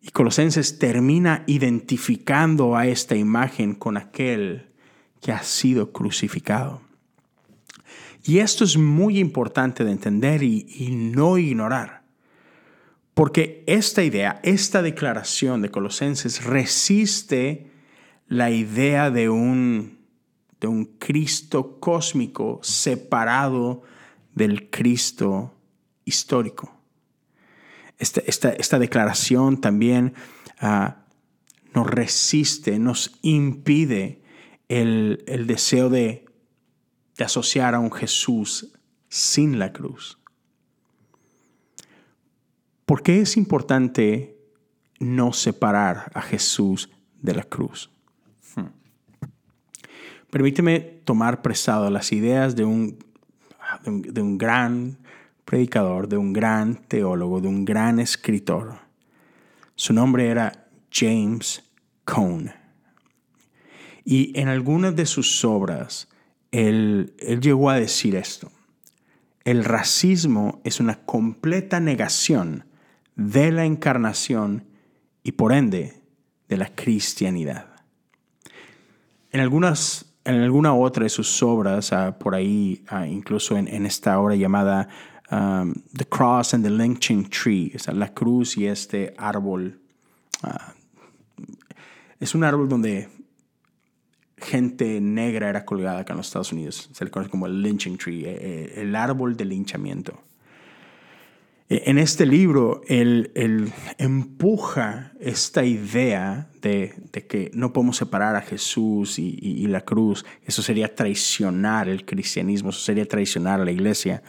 Y 0.00 0.10
Colosenses 0.10 0.78
termina 0.78 1.42
identificando 1.46 2.76
a 2.76 2.86
esta 2.86 3.16
imagen 3.16 3.74
con 3.74 3.96
aquel 3.96 4.68
que 5.20 5.32
ha 5.32 5.42
sido 5.42 5.92
crucificado. 5.92 6.80
Y 8.22 8.38
esto 8.38 8.64
es 8.64 8.76
muy 8.76 9.18
importante 9.18 9.84
de 9.84 9.92
entender 9.92 10.42
y, 10.42 10.64
no 10.90 11.38
ignorar. 11.38 12.02
Porque 13.14 13.62
esta 13.66 14.02
idea, 14.02 14.40
esta 14.42 14.82
declaración 14.82 15.62
de 15.62 15.70
Colosenses 15.70 16.44
resiste 16.44 17.70
la 18.28 18.50
idea 18.50 19.10
de 19.10 19.28
un, 19.28 19.98
de 20.60 20.66
un 20.66 20.84
Cristo 20.84 21.78
cósmico 21.78 22.60
separado 22.62 23.82
del 24.34 24.70
Cristo 24.70 25.54
histórico. 26.04 26.72
Esta, 27.98 28.20
esta, 28.20 28.78
declaración 28.78 29.60
también 29.60 30.14
ah, 30.60 31.04
nos 31.74 31.86
resiste, 31.86 32.78
nos 32.78 33.18
impide 33.22 34.22
el, 34.68 35.44
deseo 35.46 35.88
de, 35.88 36.26
de 37.16 37.24
asociar 37.24 37.74
a 37.74 37.78
un 37.78 37.90
Jesús 37.90 38.72
sin 39.08 39.58
la 39.58 39.72
cruz. 39.72 40.18
¿Por 42.84 43.02
qué 43.02 43.20
es 43.20 43.36
importante 43.36 44.38
no 45.00 45.32
separar 45.32 46.10
a 46.14 46.20
Jesús 46.20 46.90
de 47.22 47.34
la 47.34 47.44
cruz? 47.44 47.90
Hmm. 48.56 48.66
Permíteme 50.30 50.80
tomar 50.80 51.40
prestado 51.40 51.88
las 51.88 52.12
ideas 52.12 52.56
de 52.56 52.64
un, 52.64 52.98
de 53.84 54.20
un, 54.20 54.36
gran 54.36 54.98
predicador, 55.44 56.08
de 56.08 56.16
un 56.16 56.32
gran 56.32 56.74
teólogo, 56.74 57.40
de 57.40 57.48
un 57.48 57.64
gran 57.64 58.00
escritor. 58.00 58.80
Su 59.76 59.92
nombre 59.92 60.28
era 60.28 60.68
James 60.90 61.62
Cone. 62.04 62.52
Y 64.04 64.38
en 64.38 64.48
algunas 64.48 64.96
de 64.96 65.06
sus 65.06 65.44
obras, 65.44 66.08
él, 66.50 67.14
él 67.18 67.40
llegó 67.40 67.70
a 67.70 67.78
decir 67.78 68.16
esto. 68.16 68.50
El 69.44 69.64
racismo 69.64 70.60
es 70.64 70.80
una 70.80 71.04
completa 71.04 71.78
negación 71.78 72.64
de 73.14 73.52
la 73.52 73.64
encarnación 73.64 74.64
y 75.22 75.32
por 75.32 75.52
ende 75.52 76.02
de 76.48 76.56
la 76.56 76.74
cristianidad. 76.74 77.75
En, 79.36 79.42
algunas, 79.42 80.06
en 80.24 80.36
alguna 80.40 80.74
otra 80.74 81.02
de 81.02 81.10
sus 81.10 81.42
obras, 81.42 81.92
ah, 81.92 82.18
por 82.18 82.34
ahí, 82.34 82.82
ah, 82.88 83.06
incluso 83.06 83.54
en, 83.58 83.84
esta 83.84 84.18
obra 84.18 84.34
llamada 84.34 84.88
um, 85.30 85.74
The 85.94 86.06
Cross 86.06 86.54
and 86.54 86.64
the 86.64 86.70
Lynching 86.70 87.28
Tree, 87.28 87.70
la 87.92 88.14
cruz 88.14 88.56
y 88.56 88.66
este 88.66 89.12
árbol, 89.18 89.78
ah, 90.42 90.72
es 92.18 92.34
un 92.34 92.44
árbol 92.44 92.66
donde 92.66 93.10
gente 94.38 95.02
negra 95.02 95.50
era 95.50 95.66
colgada 95.66 96.00
acá 96.00 96.14
en 96.14 96.16
los 96.16 96.28
Estados 96.28 96.52
Unidos. 96.52 96.88
Se 96.94 97.04
le 97.04 97.10
conoce 97.10 97.30
como 97.30 97.44
el 97.44 97.60
lynching 97.60 97.98
tree, 97.98 98.24
eh, 98.24 98.38
eh, 98.40 98.72
el 98.76 98.96
árbol 98.96 99.36
del 99.36 99.50
linchamiento. 99.50 100.18
E, 101.68 101.82
en 101.86 101.98
este 101.98 102.26
libro, 102.26 102.82
él, 102.86 103.72
empuja 103.98 105.12
esta 105.20 105.64
idea 105.64 106.48
de, 106.62 106.94
que 107.28 107.50
no 107.54 107.72
podemos 107.72 107.96
separar 107.96 108.36
a 108.36 108.42
Jesús 108.42 109.18
y, 109.18 109.66
la 109.66 109.80
cruz. 109.80 110.24
Eso 110.44 110.62
sería 110.62 110.94
traicionar 110.94 111.88
el 111.88 112.04
cristianismo, 112.04 112.70
eso 112.70 112.80
sería 112.80 113.06
traicionar 113.06 113.60
a 113.60 113.64
la 113.64 113.72
iglesia. 113.72 114.22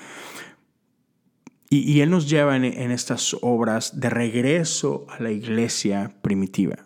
Y, 1.69 1.99
él 1.99 2.09
nos 2.09 2.29
lleva 2.29 2.55
en, 2.55 2.63
en 2.63 2.91
estas 2.91 3.35
obras 3.41 3.99
de 3.99 4.09
regreso 4.09 5.05
a 5.09 5.21
la 5.21 5.31
iglesia 5.31 6.15
primitiva. 6.21 6.77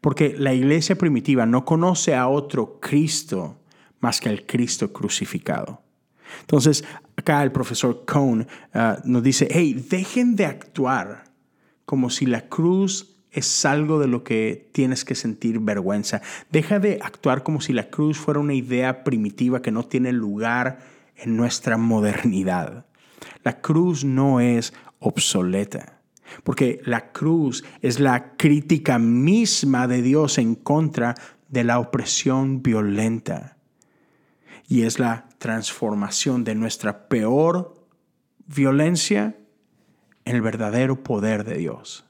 Porque 0.00 0.34
la 0.38 0.54
iglesia 0.54 0.96
primitiva 0.96 1.46
no 1.46 1.64
conoce 1.64 2.14
a 2.14 2.28
otro 2.28 2.78
Cristo 2.80 3.58
más 4.00 4.20
que 4.20 4.28
al 4.28 4.46
Cristo 4.46 4.92
crucificado. 4.92 5.82
Entonces, 6.40 6.84
acá 7.18 7.42
el 7.42 7.50
profesor 7.50 8.04
Cohn 8.06 8.46
uh, 8.74 8.78
nos 9.04 9.22
dice, 9.22 9.48
hey, 9.50 9.84
dejen 9.90 10.36
de 10.36 10.46
actuar 10.46 11.24
como 11.84 12.10
si 12.10 12.26
la 12.26 12.48
cruz 12.48 13.16
es 13.32 13.64
algo 13.64 13.98
de 13.98 14.06
lo 14.06 14.22
que 14.22 14.70
tienes 14.72 15.04
que 15.04 15.14
sentir 15.14 15.58
vergüenza. 15.58 16.22
Deja 16.50 16.78
de 16.78 17.00
actuar 17.02 17.42
como 17.42 17.60
si 17.60 17.72
la 17.72 17.90
cruz 17.90 18.18
fuera 18.18 18.40
una 18.40 18.54
idea 18.54 19.04
primitiva 19.04 19.60
que 19.60 19.72
no 19.72 19.82
tiene 19.82 20.12
lugar 20.12 20.78
en 21.16 21.36
nuestra 21.36 21.76
modernidad. 21.76 22.86
La 23.42 23.60
cruz 23.60 24.04
no 24.04 24.40
es 24.40 24.72
obsoleta, 25.00 26.00
porque 26.44 26.80
la 26.84 27.10
cruz 27.10 27.64
es 27.82 27.98
la 27.98 28.36
crítica 28.36 28.98
misma 28.98 29.88
de 29.88 30.02
Dios 30.02 30.38
en 30.38 30.54
contra 30.54 31.16
de 31.48 31.64
la 31.64 31.80
opresión 31.80 32.62
violenta 32.62 33.57
y 34.68 34.82
es 34.82 34.98
la 34.98 35.26
transformación 35.38 36.44
de 36.44 36.54
nuestra 36.54 37.08
peor 37.08 37.74
violencia 38.46 39.38
en 40.26 40.36
el 40.36 40.42
verdadero 40.42 41.02
poder 41.02 41.44
de 41.44 41.56
Dios. 41.56 42.04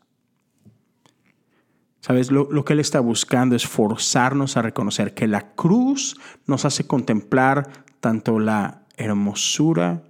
¿Sabes? 2.01 2.33
Lo, 2.33 2.51
lo, 2.51 2.65
que 2.65 2.73
Él 2.73 2.81
está 2.81 2.99
buscando 2.99 3.55
es 3.55 3.67
forzarnos 3.67 4.57
a 4.57 4.63
reconocer 4.63 5.15
que 5.15 5.29
la 5.29 5.53
cruz 5.55 6.17
nos 6.47 6.65
hace 6.65 6.87
contemplar 6.87 7.85
tanto 8.01 8.41
la 8.41 8.83
hermosura 8.97 10.03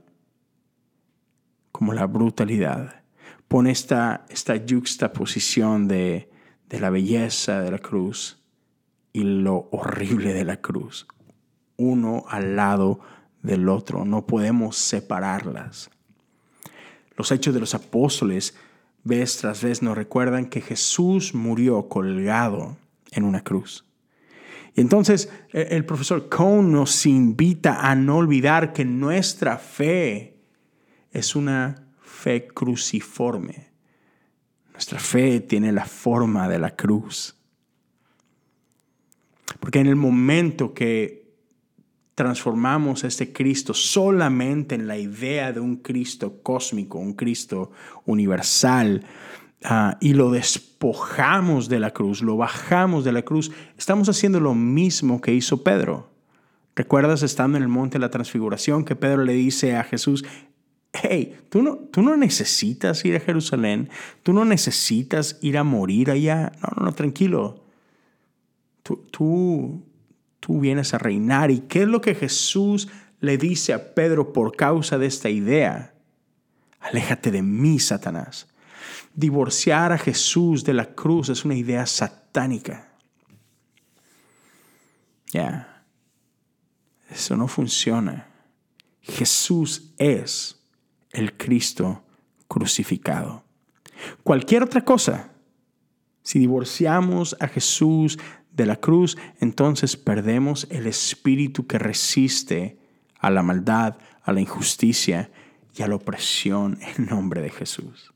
como 1.71 1.93
la 1.93 2.07
brutalidad. 2.07 3.03
Pone 3.47 3.71
esta, 3.71 4.25
esta 4.31 4.55
juxtaposición 4.59 5.87
de, 5.87 6.31
de 6.69 6.81
la 6.81 6.89
belleza 6.89 7.61
de 7.61 7.71
la 7.73 7.79
cruz 7.79 8.43
y 9.13 9.25
lo 9.25 9.69
horrible 9.71 10.33
de 10.33 10.45
la 10.45 10.61
cruz 10.61 11.07
uno 11.79 12.25
al 12.29 12.57
lado 12.57 13.01
del 13.43 13.69
otro, 13.69 14.05
no 14.05 14.27
podemos 14.27 14.77
separarlas. 14.77 15.91
Los 17.17 17.33
hechos 17.33 17.55
de 17.55 17.61
los 17.61 17.75
apóstoles 17.75 18.55
vez 19.05 19.39
tras 19.39 19.63
vez 19.63 19.83
nos 19.83 19.97
recuerdan 19.97 20.47
que 20.47 20.61
Jesús 20.61 21.35
murió 21.35 21.89
colgado 21.89 22.77
en 23.13 23.25
una 23.25 23.43
cruz. 23.43 23.85
Y 24.75 24.81
entonces 24.81 25.33
e, 25.53 25.69
el 25.71 25.85
profesor 25.85 26.29
Cohn 26.29 26.71
nos 26.71 27.07
invita 27.07 27.89
a 27.91 27.95
no 27.95 28.19
olvidar 28.19 28.73
que 28.73 28.85
nuestra 28.85 29.57
fe 29.57 30.37
es 31.13 31.35
una 31.35 31.87
fe 32.03 32.47
cruciforme. 32.47 33.69
Nuestra 34.73 34.99
fe 35.01 35.41
tiene 35.41 35.73
la 35.73 35.87
forma 35.87 36.49
de 36.49 36.59
la 36.59 36.77
cruz. 36.77 37.37
Porque 39.59 39.81
en 39.81 39.89
el 39.89 39.97
momento 39.97 40.75
que 40.75 41.18
transformamos 42.19 43.05
este 43.05 43.33
Cristo 43.33 43.73
solamente 43.73 44.75
en 44.75 44.89
la 44.89 44.99
idea 44.99 45.53
de 45.53 45.61
un 45.61 45.77
Cristo 45.77 46.43
cósmico, 46.43 46.99
un 46.99 47.13
Cristo 47.13 47.71
universal, 48.07 49.05
ah, 49.63 49.97
y 50.01 50.15
lo 50.15 50.33
despojamos 50.33 51.69
de 51.69 51.79
la 51.79 51.93
cruz, 51.93 52.21
lo 52.21 52.37
bajamos 52.37 53.05
de 53.05 53.13
la 53.13 53.23
cruz, 53.23 53.53
estamos 53.77 54.09
haciendo 54.09 54.41
lo 54.41 54.53
mismo 54.53 55.21
que 55.21 55.33
hizo 55.33 55.63
Pedro. 55.63 56.11
¿Recuerdas 56.75 57.23
estando 57.23 57.57
en 57.57 57.63
el 57.63 57.69
monte 57.69 57.99
de 57.99 58.01
la 58.01 58.11
transfiguración 58.11 58.85
que 58.85 58.97
Pedro 58.97 59.23
le 59.23 59.35
dice 59.35 59.77
a 59.77 59.85
Jesús, 59.85 60.25
hey, 60.93 61.37
tú 61.51 61.63
no, 61.63 61.77
tú 61.77 62.03
no 62.03 62.17
necesitas 62.17 63.05
ir 63.05 63.15
a 63.15 63.21
Jerusalén, 63.21 63.91
tú 64.25 64.33
no 64.33 64.45
necesitas 64.45 65.39
ir 65.41 65.57
a 65.57 65.63
morir 65.63 66.11
allá, 66.11 66.51
no, 66.63 66.69
no, 66.79 66.87
no, 66.87 66.93
tranquilo. 66.95 67.63
Tú, 68.83 69.07
tú, 69.13 69.85
tú 70.41 70.61
vienes 70.61 70.95
a 70.95 70.99
reinar. 70.99 71.51
¿Y 71.51 71.61
qué 71.61 71.83
es 71.83 71.89
lo 71.89 72.01
que 72.01 72.15
Jesús 72.15 72.89
le 73.21 73.39
dice 73.39 73.73
a 73.73 73.95
Pedro 73.95 74.33
por 74.33 74.57
causa 74.57 74.99
de 74.99 75.07
esta 75.07 75.29
idea? 75.29 75.95
Aléjate 76.81 77.31
de 77.31 77.43
mí, 77.43 77.79
Satanás. 77.79 78.49
Divorciar 79.15 79.93
a 79.93 79.99
Jesús 79.99 80.65
de 80.65 80.75
la 80.75 80.95
cruz 80.95 81.29
es 81.29 81.45
una 81.45 81.55
idea 81.55 81.85
satánica. 81.87 82.93
Ya, 85.33 85.85
eso 87.11 87.37
no 87.37 87.49
funciona. 87.49 88.29
Jesús 89.01 89.95
es 89.99 90.63
el 91.11 91.37
Cristo 91.37 92.05
crucificado. 92.47 93.45
Cualquier 94.23 94.63
otra 94.63 94.85
cosa, 94.85 95.33
si 96.23 96.39
divorciamos 96.39 97.37
a 97.41 97.49
Jesús 97.49 98.19
de 98.59 98.67
la 98.67 98.77
cruz, 98.77 99.17
entonces 99.41 99.97
perdemos 99.97 100.67
el 100.71 100.87
espíritu 100.87 101.67
que 101.67 101.79
resiste 101.79 102.77
a 103.19 103.31
la 103.31 103.43
maldad, 103.43 103.97
a 104.23 104.33
la 104.33 104.43
injusticia 104.43 105.31
y 105.75 105.83
a 105.83 105.89
la 105.89 105.95
opresión 105.95 106.79
en 106.99 107.07
nombre 107.07 107.41
de 107.41 107.49
Jesús. 107.49 108.13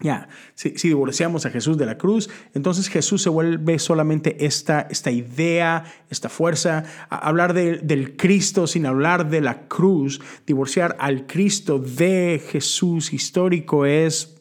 Ya, 0.00 0.28
si, 0.54 0.70
divorciamos 0.70 1.44
a 1.44 1.50
Jesús 1.50 1.76
de 1.76 1.84
la 1.84 1.98
cruz, 1.98 2.30
entonces 2.54 2.88
Jesús 2.88 3.20
se 3.20 3.30
vuelve 3.30 3.80
solamente 3.80 4.46
esta, 4.46 4.82
esta 4.82 5.10
idea, 5.10 5.84
esta 6.08 6.28
fuerza. 6.28 6.84
hablar 7.10 7.52
del 7.52 8.16
Cristo 8.16 8.68
sin 8.68 8.86
hablar 8.86 9.28
de 9.28 9.40
la 9.40 9.66
cruz, 9.66 10.20
divorciar 10.46 10.96
al 11.00 11.26
Cristo 11.26 11.80
de 11.80 12.40
Jesús 12.48 13.12
histórico 13.12 13.86
es 13.86 14.36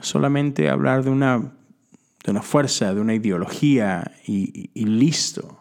solamente 0.00 0.68
hablar 0.68 1.02
de 1.02 1.10
una, 1.10 1.52
de 2.24 2.30
una 2.30 2.42
fuerza, 2.42 2.94
de 2.94 3.00
una 3.00 3.14
ideología 3.14 4.12
y, 4.26 4.70
listo. 4.74 5.56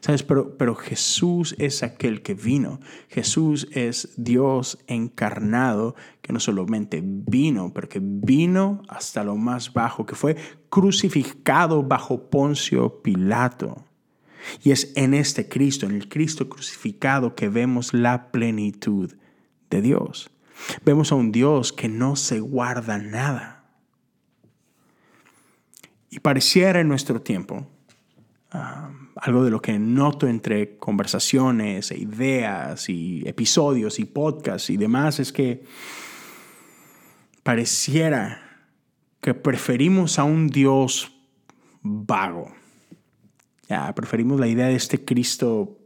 ¿Sabes? 0.00 0.22
Pero, 0.22 0.56
pero 0.56 0.76
Jesús 0.76 1.56
es 1.58 1.82
aquel 1.82 2.22
que 2.22 2.34
vino. 2.34 2.78
Jesús 3.08 3.68
es 3.72 4.14
Dios 4.16 4.78
encarnado, 4.86 5.96
que 6.22 6.32
no 6.32 6.38
solamente 6.38 7.02
vino, 7.04 7.72
pero 7.74 7.88
que 7.88 8.00
vino 8.00 8.82
hasta 8.88 9.24
lo 9.24 9.36
más 9.36 9.72
bajo, 9.72 10.06
que 10.06 10.14
fue 10.14 10.36
crucificado 10.70 11.82
bajo 11.82 12.30
Poncio 12.30 13.02
Pilato. 13.02 13.84
Y 14.62 14.70
es 14.70 14.92
en 14.96 15.14
este 15.14 15.48
Cristo, 15.48 15.86
en 15.86 15.92
el 15.92 16.08
Cristo 16.08 16.48
crucificado, 16.48 17.34
que 17.34 17.48
vemos 17.48 17.92
la 17.92 18.30
plenitud 18.30 19.14
de 19.70 19.82
Dios. 19.82 20.30
Vemos 20.84 21.12
a 21.12 21.14
un 21.14 21.32
Dios 21.32 21.72
que 21.72 21.88
no 21.88 22.16
se 22.16 22.40
guarda 22.40 22.98
nada. 22.98 23.57
Y 26.10 26.20
pareciera 26.20 26.80
en 26.80 26.88
nuestro 26.88 27.20
tiempo, 27.20 27.66
algo 28.50 29.44
de 29.44 29.50
lo 29.50 29.60
que 29.60 29.78
noto 29.78 30.26
entre 30.26 30.78
conversaciones 30.78 31.90
e 31.90 31.98
ideas 31.98 32.88
y 32.88 33.22
episodios 33.26 33.98
y 33.98 34.04
podcasts 34.04 34.70
y 34.70 34.76
demás, 34.76 35.20
es 35.20 35.32
que 35.32 35.64
pareciera 37.42 38.66
que 39.20 39.34
preferimos 39.34 40.18
a 40.18 40.24
un 40.24 40.48
Dios 40.48 41.12
vago. 41.82 42.54
Ya, 43.68 43.94
preferimos 43.94 44.40
la 44.40 44.46
idea 44.46 44.66
de 44.66 44.76
este 44.76 45.04
Cristo 45.04 45.78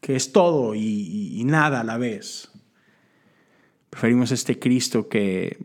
que 0.00 0.16
es 0.16 0.32
todo 0.32 0.74
y, 0.74 1.42
nada 1.44 1.80
a 1.80 1.84
la 1.84 1.96
vez. 1.96 2.50
Preferimos 3.88 4.32
este 4.32 4.58
Cristo 4.58 5.08
que, 5.08 5.64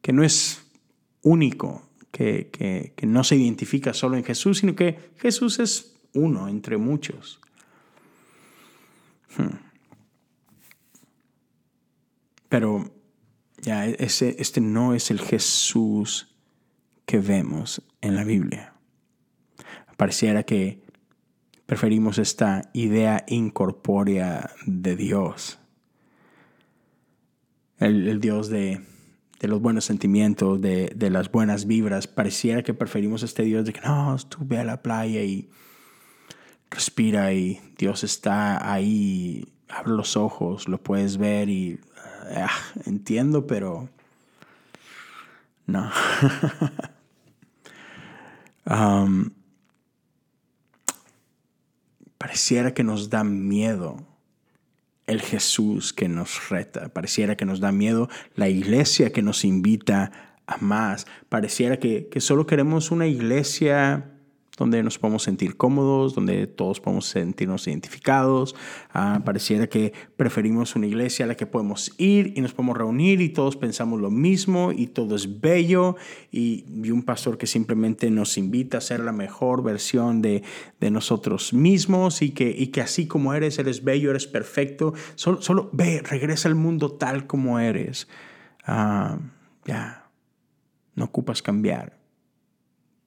que 0.00 0.12
no 0.12 0.22
es 0.22 0.65
único, 1.26 1.82
que, 2.12 2.50
que, 2.96 3.06
no 3.06 3.24
se 3.24 3.36
identifica 3.36 3.92
solo 3.92 4.16
en 4.16 4.24
Jesús, 4.24 4.58
sino 4.58 4.74
que 4.74 5.10
Jesús 5.18 5.58
es 5.58 5.96
uno 6.14 6.48
entre 6.48 6.78
muchos. 6.78 7.40
Hmm. 9.36 9.56
Pero 12.48 12.90
ya, 13.60 13.86
ese, 13.86 14.36
este 14.38 14.60
no 14.60 14.94
es 14.94 15.10
el 15.10 15.20
Jesús 15.20 16.34
que 17.04 17.18
vemos 17.18 17.82
en 18.00 18.14
la 18.14 18.24
Biblia. 18.24 18.74
Pareciera 19.96 20.44
que 20.44 20.80
preferimos 21.66 22.18
esta 22.18 22.70
idea 22.72 23.24
incorpórea 23.26 24.50
de 24.64 24.94
Dios. 24.94 25.58
El, 27.78 28.20
Dios 28.20 28.48
de, 28.48 28.80
los 29.40 29.60
buenos 29.60 29.84
sentimientos, 29.84 30.60
de, 30.60 31.08
las 31.10 31.30
buenas 31.30 31.66
vibras. 31.66 32.06
Pareciera 32.06 32.62
que 32.62 32.74
preferimos 32.74 33.22
este 33.22 33.42
Dios 33.42 33.64
de 33.64 33.72
que 33.72 33.80
no, 33.80 34.16
tú 34.28 34.38
ve 34.40 34.58
a 34.58 34.64
la 34.64 34.82
playa 34.82 35.22
y 35.22 35.50
respira 36.70 37.32
y 37.32 37.60
Dios 37.78 38.04
está 38.04 38.72
ahí, 38.72 39.52
abre 39.68 39.92
los 39.92 40.16
ojos, 40.16 40.68
lo 40.68 40.82
puedes 40.82 41.18
ver 41.18 41.48
y 41.48 41.78
ah, 42.34 42.50
entiendo, 42.86 43.46
pero 43.46 43.88
no. 45.66 45.90
Um, 48.68 49.30
pareciera 52.18 52.74
que 52.74 52.82
nos 52.82 53.10
da 53.10 53.22
miedo 53.22 54.04
el 55.06 55.22
Jesús 55.22 55.92
que 55.92 56.08
nos 56.08 56.48
reta, 56.48 56.88
pareciera 56.88 57.36
que 57.36 57.44
nos 57.44 57.60
da 57.60 57.72
miedo 57.72 58.08
la 58.34 58.48
iglesia 58.48 59.12
que 59.12 59.22
nos 59.22 59.44
invita 59.44 60.12
a 60.46 60.58
más, 60.58 61.06
pareciera 61.28 61.78
que, 61.78 62.08
solo 62.18 62.46
queremos 62.46 62.90
una 62.90 63.06
iglesia 63.06 64.12
donde 64.56 64.82
nos 64.82 64.98
podemos 64.98 65.22
sentir 65.22 65.56
cómodos, 65.56 66.14
donde 66.14 66.46
todos 66.46 66.80
podemos 66.80 67.06
sentirnos 67.06 67.66
identificados. 67.68 68.54
Ah, 68.92 69.20
pareciera 69.24 69.66
que 69.66 69.92
preferimos 70.16 70.76
una 70.76 70.86
iglesia 70.86 71.24
a 71.24 71.28
la 71.28 71.36
que 71.36 71.46
podemos 71.46 71.92
ir 71.98 72.32
y 72.36 72.40
nos 72.40 72.54
podemos 72.54 72.76
reunir 72.76 73.20
y 73.20 73.28
todos 73.28 73.56
pensamos 73.56 74.00
lo 74.00 74.10
mismo 74.10 74.72
y 74.72 74.86
todo 74.86 75.14
es 75.14 75.40
bello 75.40 75.96
y, 76.32 76.64
un 76.86 77.02
pastor 77.02 77.36
que 77.36 77.46
simplemente 77.46 78.10
nos 78.10 78.38
invita 78.38 78.78
a 78.78 78.80
ser 78.80 79.00
la 79.00 79.12
mejor 79.12 79.62
versión 79.62 80.22
de, 80.22 80.42
nosotros 80.80 81.52
mismos 81.52 82.22
y 82.22 82.30
que, 82.30 82.48
y 82.56 82.68
que 82.68 82.80
así 82.80 83.08
como 83.08 83.34
eres, 83.34 83.58
eres 83.58 83.82
bello, 83.82 84.10
eres 84.10 84.28
perfecto. 84.28 84.94
Solo, 85.16 85.42
solo 85.42 85.68
ve, 85.72 86.00
regresa 86.00 86.48
al 86.48 86.54
mundo 86.54 86.92
tal 86.92 87.26
como 87.26 87.58
eres. 87.58 88.08
Ah, 88.64 89.18
ya, 89.64 90.08
no 90.94 91.04
ocupas 91.06 91.42
cambiar. 91.42 91.95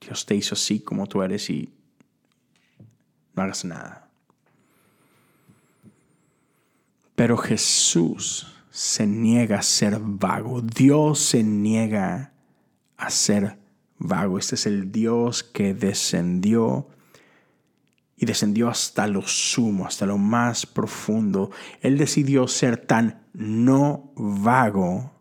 Dios 0.01 0.25
te 0.25 0.35
hizo 0.35 0.55
así 0.55 0.79
como 0.79 1.07
tú 1.07 1.21
eres 1.21 1.49
y 1.49 1.73
no 3.35 3.43
hagas 3.43 3.65
nada. 3.65 4.09
Pero 7.15 7.37
Jesús 7.37 8.47
se 8.71 9.05
niega 9.05 9.59
a 9.59 9.61
ser 9.61 9.99
vago. 9.99 10.61
Dios 10.61 11.19
se 11.19 11.43
niega 11.43 12.31
a 12.95 13.09
ser 13.09 13.57
vago. 13.97 14.39
Este 14.39 14.55
es 14.55 14.65
el 14.65 14.91
Dios 14.91 15.43
que 15.43 15.73
descendió 15.73 16.87
y 18.15 18.25
descendió 18.25 18.69
hasta 18.69 19.07
lo 19.07 19.21
sumo, 19.21 19.85
hasta 19.85 20.05
lo 20.05 20.17
más 20.17 20.65
profundo. 20.65 21.51
Él 21.81 21.97
decidió 21.97 22.47
ser 22.47 22.77
tan 22.77 23.25
no 23.33 24.11
vago 24.15 25.18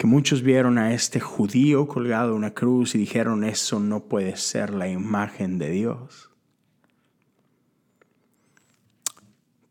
que 0.00 0.06
muchos 0.06 0.40
vieron 0.40 0.78
a 0.78 0.94
este 0.94 1.20
judío 1.20 1.86
colgado 1.86 2.30
en 2.30 2.38
una 2.38 2.54
cruz 2.54 2.94
y 2.94 2.98
dijeron, 2.98 3.44
eso 3.44 3.80
no 3.80 4.04
puede 4.04 4.34
ser 4.38 4.72
la 4.72 4.88
imagen 4.88 5.58
de 5.58 5.68
Dios. 5.68 6.30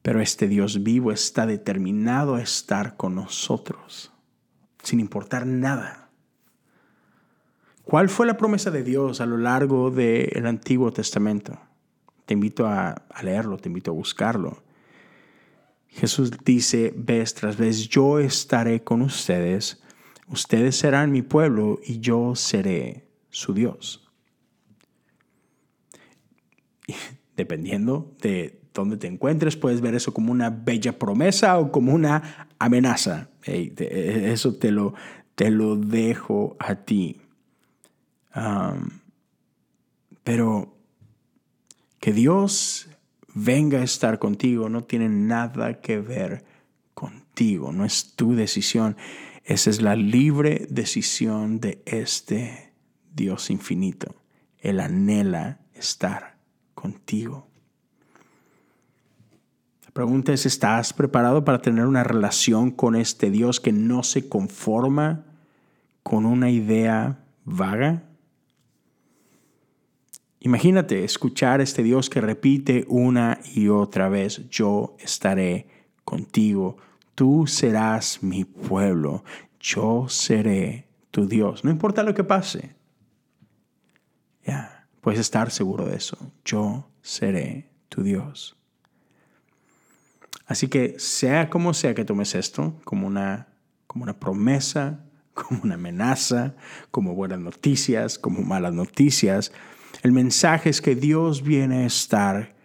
Pero 0.04 0.22
este 0.22 0.48
Dios 0.48 0.84
vivo 0.84 1.12
está 1.12 1.48
determinado 1.48 2.36
a 2.36 2.44
estar 2.44 2.96
con 2.96 3.16
nosotros, 3.16 4.12
sin 4.84 5.00
importar 5.00 5.48
nada. 5.48 6.12
¿Cuál 7.84 8.08
fue 8.08 8.28
la 8.28 8.38
promesa 8.38 8.70
de 8.70 8.84
Dios 8.84 9.22
a 9.22 9.26
lo 9.26 9.38
largo 9.38 9.90
del 9.90 10.46
Antiguo 10.46 10.94
Testamento? 10.94 11.60
Te 12.28 12.36
invito 12.36 12.68
a, 12.68 12.90
a 12.92 13.24
leerlo, 13.24 13.58
te 13.58 13.70
invito 13.70 13.90
a 13.90 13.96
buscarlo. 13.96 14.62
Jesús 15.88 16.30
dice 16.46 16.94
vez 16.96 17.34
tras 17.34 17.58
vez, 17.58 17.90
yo 17.90 18.20
estaré 18.20 18.84
con 18.84 19.02
ustedes 19.02 19.82
Ustedes 20.30 20.76
serán 20.76 21.12
mi 21.12 21.22
pueblo 21.22 21.80
y 21.84 22.00
yo 22.00 22.36
seré 22.36 23.08
su 23.30 23.54
Dios. 23.54 24.10
dependiendo 27.36 28.16
de 28.22 28.60
dónde 28.74 28.98
te 28.98 29.08
encuentres, 29.08 29.56
puedes 29.56 29.82
ver 29.82 29.96
eso 29.96 30.14
como 30.14 30.32
una 30.32 30.50
bella 30.50 30.98
promesa 30.98 31.58
o 31.58 31.72
como 31.72 31.94
una 31.94 32.50
amenaza. 32.60 33.30
eso 33.44 34.56
te 34.56 34.72
lo, 34.72 34.94
te 35.36 35.50
lo 35.50 35.76
dejo 35.76 36.56
a 36.60 36.76
ti. 36.76 37.22
pero 40.24 40.76
que 42.00 42.14
Dios 42.14 42.90
venga 43.34 43.80
a 43.80 43.84
estar 43.84 44.20
contigo 44.20 44.70
no 44.70 44.84
tiene 44.84 45.10
nada 45.10 45.82
que 45.82 46.00
ver 46.00 46.44
contigo, 46.94 47.72
no 47.72 47.86
es 47.86 48.16
tu 48.16 48.36
decisión. 48.36 48.96
Esa 49.50 49.72
es 49.72 49.82
la 49.82 49.96
libre 49.96 50.68
decisión 50.70 51.60
de 51.60 51.82
este 51.88 52.72
Dios 53.12 53.50
infinito. 53.50 54.14
Él 54.60 54.80
anhela 54.80 55.58
estar 55.74 56.38
contigo. 56.76 57.48
La 59.86 59.90
pregunta 59.92 60.34
es, 60.34 60.46
¿estás 60.46 60.94
preparado 60.94 61.44
para 61.46 61.64
tener 61.64 61.88
una 61.88 62.04
relación 62.04 62.70
con 62.70 62.96
este 62.96 63.32
Dios 63.32 63.60
que 63.60 63.72
no 63.72 64.04
se 64.04 64.30
conforma 64.30 65.26
con 66.04 66.28
una 66.28 66.52
idea 66.52 67.26
vaga? 67.44 68.04
Imagínate 70.42 71.04
escuchar 71.04 71.60
a 71.60 71.64
este 71.64 71.82
Dios 71.82 72.12
que 72.12 72.22
repite 72.22 72.86
una 72.88 73.40
y 73.56 73.70
otra 73.70 74.10
vez, 74.10 74.48
yo 74.52 74.96
estaré 75.00 75.66
contigo 76.06 76.78
tú 77.20 77.48
serás 77.48 78.24
mi 78.24 78.46
pueblo, 78.46 79.26
yo 79.60 80.08
seré 80.08 80.88
tu 81.12 81.28
Dios. 81.28 81.66
No 81.66 81.70
importa 81.70 82.02
lo 82.02 82.14
que 82.14 82.24
pase. 82.24 82.78
Ya, 84.46 84.88
puedes 85.02 85.20
estar 85.20 85.52
seguro 85.52 85.86
de 85.86 85.98
eso. 85.98 86.18
Yo 86.46 86.90
seré 87.02 87.74
tu 87.90 88.04
Dios. 88.04 88.56
Así 90.46 90.70
que 90.70 90.98
sea 90.98 91.50
como 91.50 91.74
sea 91.74 91.94
que 91.94 92.06
tomes 92.06 92.36
esto, 92.36 92.80
como 92.86 93.06
una, 93.06 93.50
como 93.86 94.04
una 94.04 94.18
promesa, 94.18 95.04
como 95.34 95.60
una 95.64 95.76
amenaza, 95.76 96.56
como 96.90 97.16
buenas 97.16 97.40
noticias, 97.40 98.18
como 98.18 98.44
malas 98.44 98.74
noticias, 98.74 99.52
el 100.04 100.14
mensaje 100.14 100.70
es 100.70 100.80
que 100.80 100.96
Dios 100.96 101.44
viene 101.44 101.84
a 101.84 101.86
estar 101.86 102.56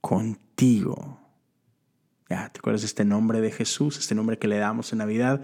contigo 0.00 1.21
¿te 2.52 2.58
acuerdas 2.58 2.82
de 2.82 2.86
este 2.86 3.04
nombre 3.04 3.40
de 3.40 3.50
Jesús? 3.50 3.98
Este 3.98 4.14
nombre 4.14 4.38
que 4.38 4.48
le 4.48 4.58
damos 4.58 4.92
en 4.92 4.98
Navidad. 4.98 5.42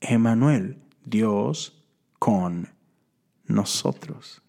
Emanuel, 0.00 0.78
Dios 1.04 1.84
con 2.18 2.68
nosotros. 3.46 4.42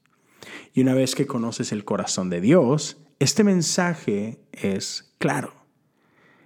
Y 0.73 0.81
una 0.81 0.93
vez 0.93 1.15
que 1.15 1.27
conoces 1.27 1.71
el 1.71 1.85
corazón 1.85 2.29
de 2.29 2.41
Dios, 2.41 2.97
este 3.19 3.43
mensaje 3.43 4.39
es 4.51 5.13
claro. 5.17 5.53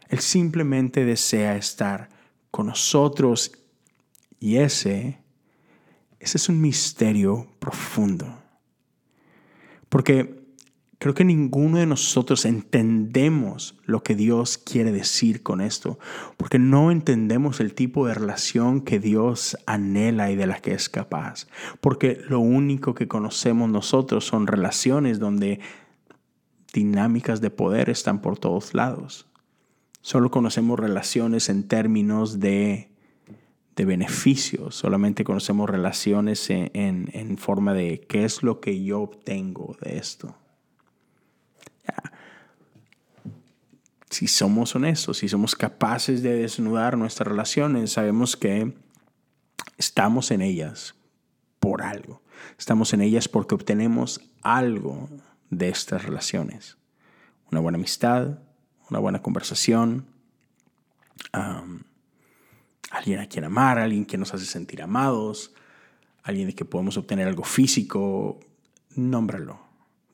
Él 0.08 0.19
simplemente 0.19 1.06
desea 1.06 1.56
estar 1.56 2.10
con 2.51 2.67
nosotros 2.67 3.51
y 4.39 4.58
ese, 4.58 5.19
ese 6.19 6.38
es 6.38 6.49
un 6.49 6.62
misterio 6.62 7.47
profundo. 7.60 8.41
Porque 9.89 10.42
Creo 11.04 11.13
que 11.13 11.26
ninguno 11.26 11.80
de 11.80 11.86
nosotros 11.86 12.46
entendemos 12.46 13.76
lo 13.84 14.04
que 14.04 14.16
Dios 14.16 14.58
quiere 14.58 14.94
decir 14.94 15.44
con 15.44 15.60
esto, 15.60 16.00
porque 16.38 16.60
no 16.60 16.92
entendemos 16.92 17.60
el 17.60 17.74
tipo 17.74 18.08
de 18.08 18.13
relación 18.13 18.80
que 18.80 19.00
Dios 19.00 19.58
anhela 19.66 20.32
y 20.32 20.38
de 20.38 20.48
la 20.48 20.62
que 20.62 20.72
es 20.72 20.88
capaz, 20.88 21.48
porque 21.82 22.22
lo 22.30 22.39
único 22.39 22.94
que 22.94 23.10
conocemos 23.10 23.70
nosotros 23.70 24.24
son 24.24 24.48
relaciones 24.48 25.20
donde 25.20 25.60
dinámicas 26.72 27.42
de 27.42 27.50
poder 27.50 27.89
están 27.89 28.22
por 28.22 28.39
todos 28.39 28.74
lados. 28.74 29.28
Solo 30.00 30.32
conocemos 30.32 30.80
relaciones 30.80 31.50
en 31.50 31.68
términos 31.68 32.39
de, 32.39 32.92
de 33.76 33.84
beneficios, 33.84 34.76
solamente 34.76 35.26
conocemos 35.26 35.70
relaciones 35.70 36.50
en, 36.50 36.72
en 36.74 37.38
forma 37.38 37.74
de 37.74 38.00
qué 38.08 38.24
es 38.24 38.42
lo 38.42 38.62
que 38.62 38.82
yo 38.86 39.02
obtengo 39.02 39.76
de 39.82 39.98
esto. 39.98 40.38
Si 44.13 44.28
somos 44.28 44.76
honestos, 44.76 45.17
si 45.17 45.28
somos 45.28 45.56
capaces 45.56 46.22
de 46.22 46.36
desnudar 46.36 46.98
nuestras 46.98 47.28
relaciones, 47.28 47.93
sabemos 47.93 48.38
que 48.38 48.76
estamos 49.78 50.30
en 50.30 50.43
ellas 50.43 50.93
por 51.60 51.82
algo. 51.82 52.22
Estamos 52.60 52.93
en 52.93 53.02
ellas 53.02 53.28
porque 53.28 53.56
obtenemos 53.56 54.22
algo 54.43 55.10
de 55.50 55.69
estas 55.69 56.04
relaciones. 56.04 56.78
Una 57.52 57.60
buena 57.60 57.78
amistad, 57.80 58.38
una 58.88 59.00
buena 59.00 59.24
conversación, 59.24 60.06
alguien 62.91 63.19
a 63.19 63.26
quien 63.26 63.46
amar, 63.46 63.80
alguien 63.80 64.06
que 64.06 64.19
nos 64.19 64.32
hace 64.36 64.46
sentir 64.46 64.84
amados, 64.84 65.56
alguien 66.22 66.48
de 66.48 66.54
que 66.54 66.65
podemos 66.65 66.98
obtener 66.98 67.28
algo 67.28 67.43
físico, 67.43 68.39
nómbralo 68.96 69.73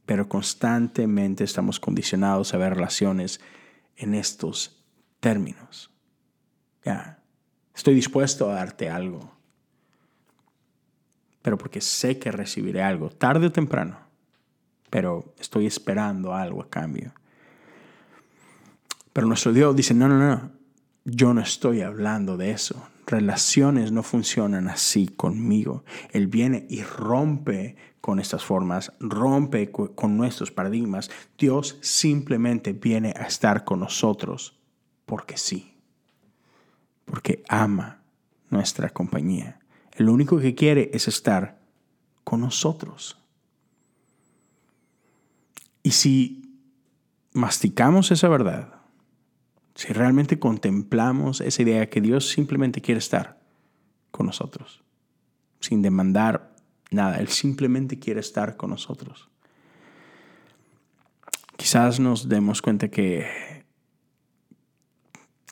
pero 0.09 0.27
constantemente 0.27 1.43
estamos 1.43 1.79
condicionados 1.79 2.55
a 2.55 2.57
ver 2.57 2.73
relaciones 2.73 3.39
en 3.95 4.15
estos 4.15 4.83
términos. 5.19 5.91
Estoy 7.75 7.93
dispuesto 7.93 8.49
a 8.49 8.55
darte 8.55 8.89
algo, 8.89 9.31
pero 11.43 11.59
porque 11.59 11.79
sé 11.79 12.17
que 12.17 12.31
recibiré 12.31 12.81
algo, 12.81 13.11
tarde 13.11 13.45
o 13.45 13.51
temprano, 13.51 13.99
pero 14.89 15.35
estoy 15.39 15.67
esperando 15.67 16.33
algo 16.33 16.63
a 16.63 16.69
cambio. 16.71 17.13
Pero 19.13 19.27
nuestro 19.27 19.53
Dios 19.53 19.75
dice, 19.75 19.93
no, 19.93 20.07
no, 20.07 20.17
no, 20.17 20.51
yo 21.05 21.35
no 21.35 21.41
estoy 21.41 21.81
hablando 21.81 22.35
de 22.35 22.49
eso. 22.49 22.83
Relaciones 23.05 23.91
no 23.91 24.01
funcionan 24.01 24.69
así 24.69 25.07
conmigo. 25.07 25.83
Él 26.11 26.25
viene 26.25 26.65
y 26.67 26.81
rompe 26.81 27.75
con 28.01 28.19
estas 28.19 28.43
formas, 28.43 28.93
rompe 28.99 29.71
con 29.71 30.17
nuestros 30.17 30.51
paradigmas. 30.51 31.09
Dios 31.37 31.77
simplemente 31.81 32.73
viene 32.73 33.13
a 33.17 33.23
estar 33.23 33.65
con 33.65 33.79
nosotros 33.81 34.57
porque 35.05 35.37
sí, 35.37 35.73
porque 37.05 37.43
ama 37.49 38.01
nuestra 38.49 38.89
compañía. 38.89 39.59
El 39.93 40.09
único 40.09 40.39
que 40.39 40.55
quiere 40.55 40.91
es 40.93 41.07
estar 41.07 41.59
con 42.23 42.41
nosotros. 42.41 43.17
Y 45.83 45.91
si 45.91 46.57
masticamos 47.33 48.11
esa 48.11 48.29
verdad, 48.29 48.75
si 49.75 49.93
realmente 49.93 50.39
contemplamos 50.39 51.41
esa 51.41 51.61
idea 51.61 51.89
que 51.89 52.01
Dios 52.01 52.29
simplemente 52.29 52.81
quiere 52.81 52.99
estar 52.99 53.39
con 54.11 54.25
nosotros, 54.25 54.83
sin 55.59 55.81
demandar 55.81 56.48
nada, 56.91 57.17
Él 57.17 57.27
simplemente 57.27 57.99
quiere 57.99 58.19
estar 58.19 58.57
con 58.57 58.71
nosotros. 58.71 59.29
Quizás 61.55 61.99
nos 61.99 62.29
demos 62.29 62.61
cuenta 62.61 62.89
que, 62.89 63.27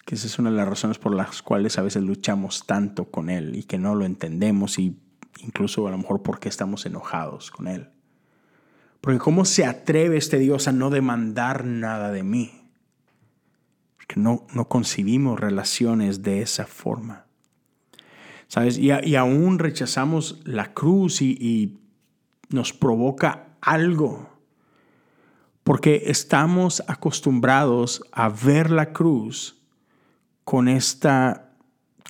que 0.06 0.16
esa 0.16 0.28
es 0.28 0.40
una 0.40 0.52
de 0.52 0.58
las 0.58 0.68
razones 0.68 0.98
por 0.98 1.14
las 1.14 1.42
cuales 1.42 1.78
a 1.78 1.82
veces 1.82 2.04
luchamos 2.04 2.66
tanto 2.66 3.06
con 3.06 3.30
Él 3.30 3.56
y 3.56 3.64
que 3.64 3.78
no 3.78 3.96
lo 3.96 4.06
entendemos 4.06 4.80
y 4.80 4.98
incluso 5.40 5.88
a 5.88 5.92
lo 5.92 5.98
mejor 5.98 6.24
porque 6.24 6.50
estamos 6.50 6.86
enojados 6.86 7.52
con 7.52 7.68
Él. 7.68 7.90
Porque 9.02 9.20
¿cómo 9.20 9.46
se 9.46 9.66
atreve 9.66 10.18
este 10.18 10.40
Dios 10.40 10.68
a 10.68 10.72
no 10.72 10.90
demandar 10.90 11.66
nada 11.66 12.12
de 12.12 12.24
mí? 12.24 12.58
que 14.08 14.20
no, 14.20 14.48
no 14.54 14.68
concibimos 14.70 15.40
relaciones 15.40 16.24
de 16.24 16.42
esa 16.42 16.66
forma. 16.66 17.27
¿Sabes? 18.48 18.78
Y, 18.78 19.16
aún 19.16 19.60
rechazamos 19.60 20.40
la 20.46 20.74
cruz 20.74 21.22
y, 21.22 21.32
y 21.40 21.78
nos 22.50 22.74
provoca 22.74 23.50
algo. 23.62 24.30
Porque 25.64 26.04
estamos 26.06 26.82
acostumbrados 26.88 28.04
a 28.14 28.30
ver 28.30 28.72
la 28.72 28.94
cruz 28.94 29.58
con 30.46 30.70
esta, 30.70 31.52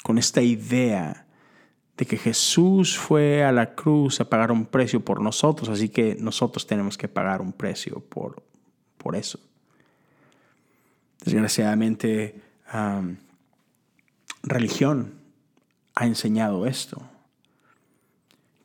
con 0.04 0.19
esta 0.19 0.43
idea 0.43 1.26
de 1.97 2.06
que 2.06 2.17
Jesús 2.17 2.95
fue 2.95 3.43
a 3.43 3.52
la 3.52 3.73
cruz 3.73 4.21
a 4.21 4.30
pagar 4.30 4.52
un 4.52 4.67
precio 4.67 5.04
por 5.04 5.21
nosotros, 5.21 5.69
así 5.69 5.89
que 5.89 6.15
nosotros 6.19 6.67
tenemos 6.67 6.95
que 6.97 7.08
pagar 7.08 7.41
un 7.41 7.52
precio 7.52 8.00
por, 8.00 8.43
por 9.00 9.15
eso. 9.15 9.39
Desgraciadamente, 11.26 12.39
religión 14.43 15.16
ha 16.00 16.06
enseñado 16.06 16.68
esto, 16.68 17.02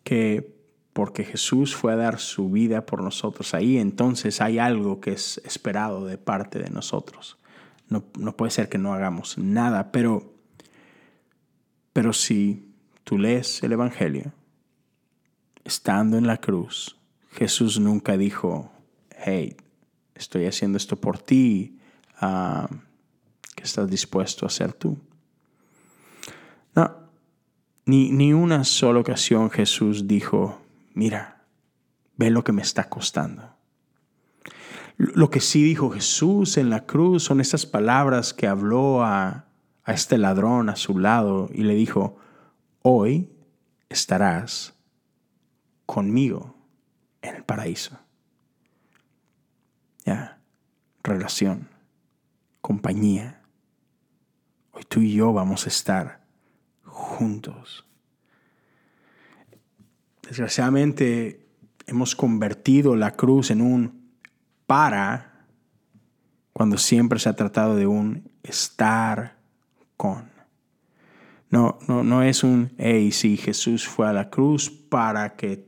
que 0.04 0.54
porque 0.92 1.24
Jesús 1.24 1.74
fue 1.74 1.94
a 1.94 1.96
dar 1.96 2.18
su 2.18 2.50
vida 2.50 2.84
por 2.84 3.02
nosotros 3.02 3.54
ahí, 3.54 3.78
entonces 3.78 4.42
hay 4.42 4.58
algo 4.58 5.00
que 5.00 5.12
es 5.12 5.40
esperado 5.42 6.04
de 6.04 6.18
parte 6.18 6.58
de 6.58 6.68
nosotros. 6.68 7.38
No, 7.88 8.04
no 8.18 8.36
puede 8.36 8.50
ser 8.50 8.68
que 8.68 8.76
no 8.76 8.92
hagamos 8.92 9.38
nada, 9.38 9.92
pero, 9.92 10.34
pero 11.94 12.12
si 12.12 12.70
tú 13.02 13.16
lees 13.16 13.62
el 13.62 13.72
Evangelio, 13.72 14.34
estando 15.64 16.18
en 16.18 16.26
la 16.26 16.36
cruz, 16.36 16.98
Jesús 17.30 17.80
nunca 17.80 18.18
dijo, 18.18 18.70
hey, 19.24 19.56
estoy 20.14 20.44
haciendo 20.44 20.76
esto 20.76 21.00
por 21.00 21.18
ti, 21.18 21.78
que 22.20 23.62
estás 23.62 23.88
dispuesto 23.88 24.44
a 24.44 24.48
hacer 24.48 24.74
tú. 24.74 24.98
No, 26.74 27.01
ni, 27.84 28.10
ni 28.10 28.32
una 28.32 28.64
sola 28.64 29.00
ocasión 29.00 29.50
Jesús 29.50 30.06
dijo, 30.06 30.60
mira, 30.94 31.44
ve 32.16 32.30
lo 32.30 32.44
que 32.44 32.52
me 32.52 32.62
está 32.62 32.88
costando. 32.88 33.56
Lo 34.96 35.30
que 35.30 35.40
sí 35.40 35.62
dijo 35.62 35.90
Jesús 35.90 36.56
en 36.56 36.70
la 36.70 36.86
cruz 36.86 37.24
son 37.24 37.40
estas 37.40 37.66
palabras 37.66 38.34
que 38.34 38.46
habló 38.46 39.02
a, 39.02 39.46
a 39.84 39.92
este 39.92 40.18
ladrón 40.18 40.68
a 40.68 40.76
su 40.76 40.98
lado 40.98 41.48
y 41.52 41.62
le 41.62 41.74
dijo, 41.74 42.18
hoy 42.82 43.30
estarás 43.88 44.74
conmigo 45.86 46.56
en 47.20 47.36
el 47.36 47.44
paraíso. 47.44 47.98
Ya, 50.04 50.40
relación 51.02 51.68
compañía. 52.62 53.42
Hoy 54.70 54.84
tú 54.88 55.00
y 55.00 55.12
yo 55.12 55.32
vamos 55.34 55.66
a 55.66 55.68
estar 55.68 56.21
juntos. 57.12 57.84
Desgraciadamente 60.22 61.46
hemos 61.86 62.16
convertido 62.16 62.96
la 62.96 63.12
cruz 63.12 63.50
en 63.50 63.60
un 63.60 64.10
para 64.66 65.46
cuando 66.52 66.78
siempre 66.78 67.18
se 67.18 67.28
ha 67.28 67.36
tratado 67.36 67.76
de 67.76 67.86
un 67.86 68.30
estar 68.42 69.36
con. 69.96 70.30
No, 71.50 71.78
no, 71.86 72.02
no 72.02 72.22
es 72.22 72.42
un, 72.44 72.72
hey, 72.78 73.12
sí, 73.12 73.36
Jesús 73.36 73.86
fue 73.86 74.08
a 74.08 74.12
la 74.14 74.30
cruz 74.30 74.70
para 74.70 75.36
que 75.36 75.66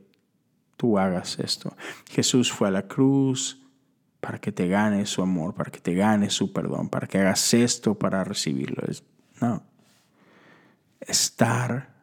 tú 0.78 0.98
hagas 0.98 1.38
esto. 1.38 1.76
Jesús 2.08 2.50
fue 2.50 2.68
a 2.68 2.70
la 2.70 2.88
cruz 2.88 3.60
para 4.20 4.40
que 4.40 4.50
te 4.50 4.66
gane 4.66 5.04
su 5.04 5.20
amor, 5.20 5.54
para 5.54 5.70
que 5.70 5.80
te 5.80 5.94
gane 5.94 6.30
su 6.30 6.54
perdón, 6.54 6.88
para 6.88 7.06
que 7.06 7.18
hagas 7.18 7.52
esto 7.52 7.98
para 7.98 8.24
recibirlo. 8.24 8.82
no. 9.42 9.73
Estar 11.06 11.94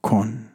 con. 0.00 0.52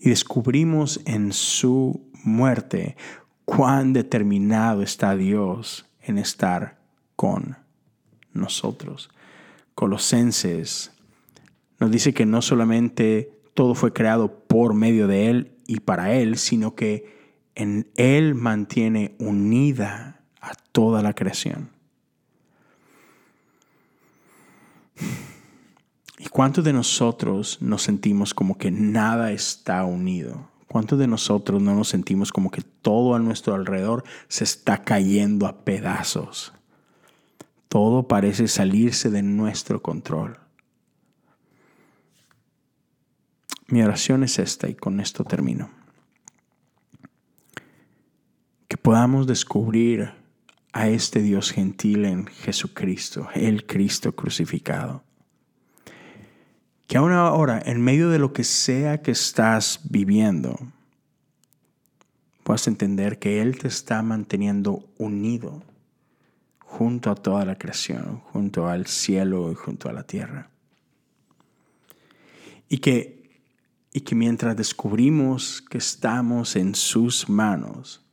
Y 0.00 0.10
descubrimos 0.10 1.00
en 1.04 1.32
su 1.32 2.10
muerte 2.24 2.96
cuán 3.44 3.92
determinado 3.92 4.82
está 4.82 5.16
Dios 5.16 5.86
en 6.00 6.18
estar 6.18 6.78
con 7.16 7.56
nosotros. 8.32 9.10
Colosenses 9.74 10.92
nos 11.78 11.90
dice 11.90 12.14
que 12.14 12.26
no 12.26 12.42
solamente 12.42 13.32
todo 13.54 13.74
fue 13.74 13.92
creado 13.92 14.44
por 14.46 14.74
medio 14.74 15.06
de 15.06 15.30
Él 15.30 15.58
y 15.66 15.80
para 15.80 16.12
Él, 16.14 16.38
sino 16.38 16.74
que 16.74 17.22
en 17.54 17.90
Él 17.96 18.34
mantiene 18.34 19.14
unida 19.18 20.20
a 20.40 20.52
toda 20.72 21.02
la 21.02 21.14
creación. 21.14 21.70
¿Y 26.24 26.28
cuántos 26.28 26.62
de 26.62 26.72
nosotros 26.72 27.58
nos 27.60 27.82
sentimos 27.82 28.32
como 28.32 28.56
que 28.56 28.70
nada 28.70 29.32
está 29.32 29.84
unido? 29.84 30.48
¿Cuántos 30.68 30.96
de 31.00 31.08
nosotros 31.08 31.60
no 31.60 31.74
nos 31.74 31.88
sentimos 31.88 32.30
como 32.30 32.52
que 32.52 32.62
todo 32.62 33.16
a 33.16 33.18
nuestro 33.18 33.56
alrededor 33.56 34.04
se 34.28 34.44
está 34.44 34.84
cayendo 34.84 35.48
a 35.48 35.64
pedazos? 35.64 36.52
Todo 37.68 38.06
parece 38.06 38.46
salirse 38.46 39.10
de 39.10 39.24
nuestro 39.24 39.82
control. 39.82 40.38
Mi 43.66 43.82
oración 43.82 44.22
es 44.22 44.38
esta 44.38 44.68
y 44.68 44.76
con 44.76 45.00
esto 45.00 45.24
termino. 45.24 45.70
Que 48.68 48.76
podamos 48.76 49.26
descubrir 49.26 50.12
a 50.72 50.86
este 50.86 51.20
Dios 51.20 51.50
gentil 51.50 52.04
en 52.04 52.26
Jesucristo, 52.26 53.28
el 53.34 53.66
Cristo 53.66 54.14
crucificado. 54.14 55.02
Que 56.92 56.98
aún 56.98 57.12
ahora, 57.12 57.62
en 57.64 57.80
medio 57.80 58.10
de 58.10 58.18
lo 58.18 58.34
que 58.34 58.44
sea 58.44 59.00
que 59.00 59.12
estás 59.12 59.80
viviendo, 59.84 60.58
puedas 62.42 62.68
entender 62.68 63.18
que 63.18 63.40
Él 63.40 63.56
te 63.56 63.66
está 63.66 64.02
manteniendo 64.02 64.86
unido 64.98 65.62
junto 66.58 67.10
a 67.10 67.14
toda 67.14 67.46
la 67.46 67.56
creación, 67.56 68.18
junto 68.18 68.68
al 68.68 68.88
cielo 68.88 69.50
y 69.50 69.54
junto 69.54 69.88
a 69.88 69.94
la 69.94 70.02
tierra. 70.02 70.50
Y 72.68 72.76
que, 72.76 73.40
y 73.90 74.02
que 74.02 74.14
mientras 74.14 74.54
descubrimos 74.54 75.62
que 75.62 75.78
estamos 75.78 76.56
en 76.56 76.74
sus 76.74 77.26
manos, 77.26 78.04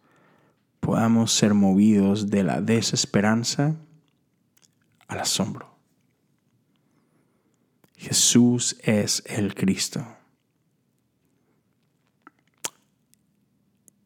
podamos 0.80 1.34
ser 1.34 1.54
movidos 1.54 2.30
de 2.30 2.44
la 2.44 2.62
desesperanza 2.62 3.76
al 5.10 5.20
asombro. 5.20 5.69
Jesús 8.00 8.78
es 8.82 9.22
el 9.26 9.54
Cristo. 9.54 10.08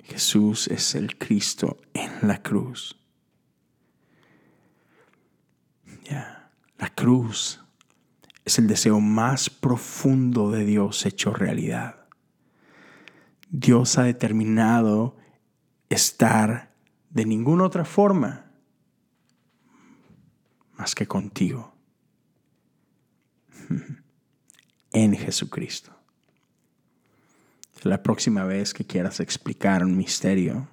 Jesús 0.03 0.67
es 0.67 0.95
el 0.95 1.15
Cristo 1.19 1.77
en 1.93 2.27
la 2.27 2.41
cruz. 2.41 2.99
Ya, 6.09 6.51
La 6.79 6.89
cruz 6.89 7.63
es 8.43 8.57
el 8.57 8.65
deseo 8.65 8.99
más 8.99 9.51
profundo 9.51 10.49
de 10.49 10.65
Dios 10.65 11.05
hecho 11.05 11.31
realidad. 11.31 12.07
Dios 13.51 13.99
ha 13.99 14.03
determinado 14.05 15.17
estar 15.89 16.73
de 17.11 17.25
ninguna 17.25 17.65
otra 17.65 17.85
forma 17.85 18.51
más 20.79 20.95
que 20.95 21.05
contigo 21.05 21.72
en 24.91 25.15
Jesucristo. 25.15 25.91
La 27.83 28.01
próxima 28.01 28.45
vez 28.45 28.73
que 28.73 28.85
quieras 28.85 29.19
explicar 29.19 29.83
un 29.83 29.97
misterio, 29.97 30.69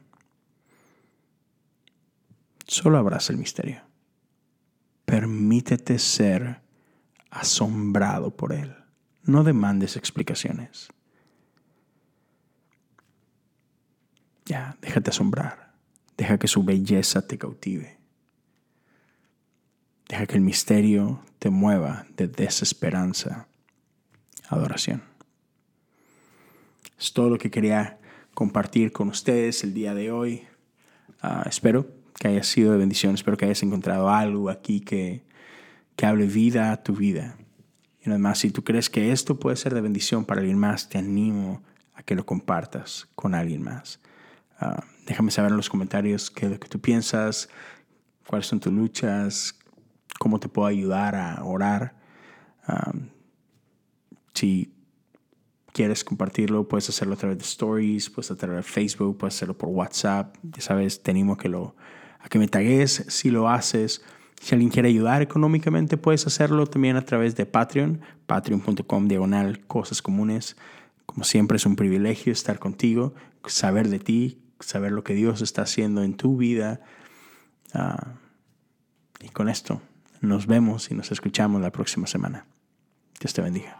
solo 2.66 2.98
abraza 2.98 3.32
el 3.32 3.38
misterio. 3.38 3.82
Permítete 5.04 5.98
ser 5.98 6.60
asombrado 7.30 8.36
por 8.36 8.52
él. 8.52 8.76
No 9.24 9.42
demandes 9.42 9.96
explicaciones. 9.96 10.88
Ya, 14.44 14.76
déjate 14.80 15.10
asombrar. 15.10 15.74
Deja 16.16 16.38
que 16.38 16.48
su 16.48 16.62
belleza 16.62 17.26
te 17.26 17.38
cautive. 17.38 17.99
Deja 20.10 20.26
que 20.26 20.34
el 20.34 20.40
misterio 20.40 21.20
te 21.38 21.50
mueva 21.50 22.04
de 22.16 22.26
desesperanza 22.26 23.46
a 24.48 24.56
adoración. 24.56 25.04
Es 26.98 27.12
todo 27.12 27.30
lo 27.30 27.38
que 27.38 27.52
quería 27.52 28.00
compartir 28.34 28.90
con 28.90 29.08
ustedes 29.08 29.62
el 29.62 29.72
día 29.72 29.94
de 29.94 30.10
hoy. 30.10 30.42
Ah, 31.22 31.44
espero 31.48 31.86
que 32.18 32.26
haya 32.26 32.42
sido 32.42 32.72
de 32.72 32.78
bendición. 32.78 33.14
Espero 33.14 33.36
que 33.36 33.44
hayas 33.44 33.62
encontrado 33.62 34.10
algo 34.10 34.50
aquí 34.50 34.80
que, 34.80 35.22
que 35.94 36.06
hable 36.06 36.26
vida 36.26 36.72
a 36.72 36.82
tu 36.82 36.96
vida. 36.96 37.36
Y 38.04 38.10
además, 38.10 38.40
si 38.40 38.50
tú 38.50 38.64
crees 38.64 38.90
que 38.90 39.12
esto 39.12 39.38
puede 39.38 39.54
ser 39.54 39.74
de 39.74 39.80
bendición 39.80 40.24
para 40.24 40.40
alguien 40.40 40.58
más, 40.58 40.88
te 40.88 40.98
animo 40.98 41.62
a 41.94 42.02
que 42.02 42.16
lo 42.16 42.26
compartas 42.26 43.06
con 43.14 43.32
alguien 43.32 43.62
más. 43.62 44.00
Ah, 44.58 44.82
déjame 45.06 45.30
saber 45.30 45.52
en 45.52 45.56
los 45.56 45.70
comentarios 45.70 46.32
qué 46.32 46.46
es 46.46 46.52
lo 46.52 46.58
que 46.58 46.68
tú 46.68 46.80
piensas, 46.80 47.48
cuáles 48.26 48.48
son 48.48 48.58
tus 48.58 48.72
luchas, 48.72 49.59
cómo 50.20 50.38
te 50.38 50.50
puedo 50.50 50.68
ayudar 50.68 51.14
a 51.14 51.42
orar. 51.42 51.94
Si 54.34 54.70
quieres 55.72 56.04
compartirlo, 56.04 56.68
puedes 56.68 56.90
hacerlo 56.90 57.14
a 57.14 57.16
través 57.16 57.38
de 57.38 57.44
stories, 57.44 58.10
puedes 58.10 58.30
hacerlo 58.30 58.58
a 58.58 58.62
Facebook, 58.62 59.16
puedes 59.16 59.34
hacerlo 59.36 59.56
por 59.56 59.70
WhatsApp. 59.70 60.36
Ya 60.42 60.60
sabes, 60.60 61.02
te 61.02 61.10
animo 61.10 61.32
a 61.32 61.38
que, 61.38 61.48
lo, 61.48 61.74
a 62.18 62.28
que 62.28 62.38
me 62.38 62.48
tagues 62.48 63.06
si 63.08 63.30
lo 63.30 63.48
haces. 63.48 64.02
Si 64.38 64.54
alguien 64.54 64.70
quiere 64.70 64.90
ayudar 64.90 65.22
económicamente, 65.22 65.96
puedes 65.96 66.26
hacerlo 66.26 66.66
también 66.66 66.96
a 66.96 67.02
través 67.02 67.34
de 67.34 67.46
Patreon, 67.46 68.02
patreon.com 68.26 69.08
diagonal 69.08 69.60
cosas 69.66 70.02
comunes. 70.02 70.54
Como 71.06 71.24
siempre 71.24 71.56
es 71.56 71.64
un 71.64 71.76
privilegio 71.76 72.30
estar 72.30 72.58
contigo, 72.58 73.14
saber 73.46 73.88
de 73.88 74.00
ti, 74.00 74.42
saber 74.60 74.92
lo 74.92 75.02
que 75.02 75.14
Dios 75.14 75.40
está 75.40 75.62
haciendo 75.62 76.02
en 76.02 76.14
tu 76.14 76.36
vida. 76.36 76.82
Ah, 77.72 78.16
y 79.22 79.30
con 79.30 79.48
esto 79.48 79.80
nos 80.20 80.46
vemos 80.46 80.90
y 80.90 80.94
nos 80.94 81.10
escuchamos 81.12 81.60
la 81.60 81.70
próxima 81.70 82.06
semana. 82.06 82.46
Dios 83.18 83.32
te 83.34 83.42
bendiga. 83.42 83.76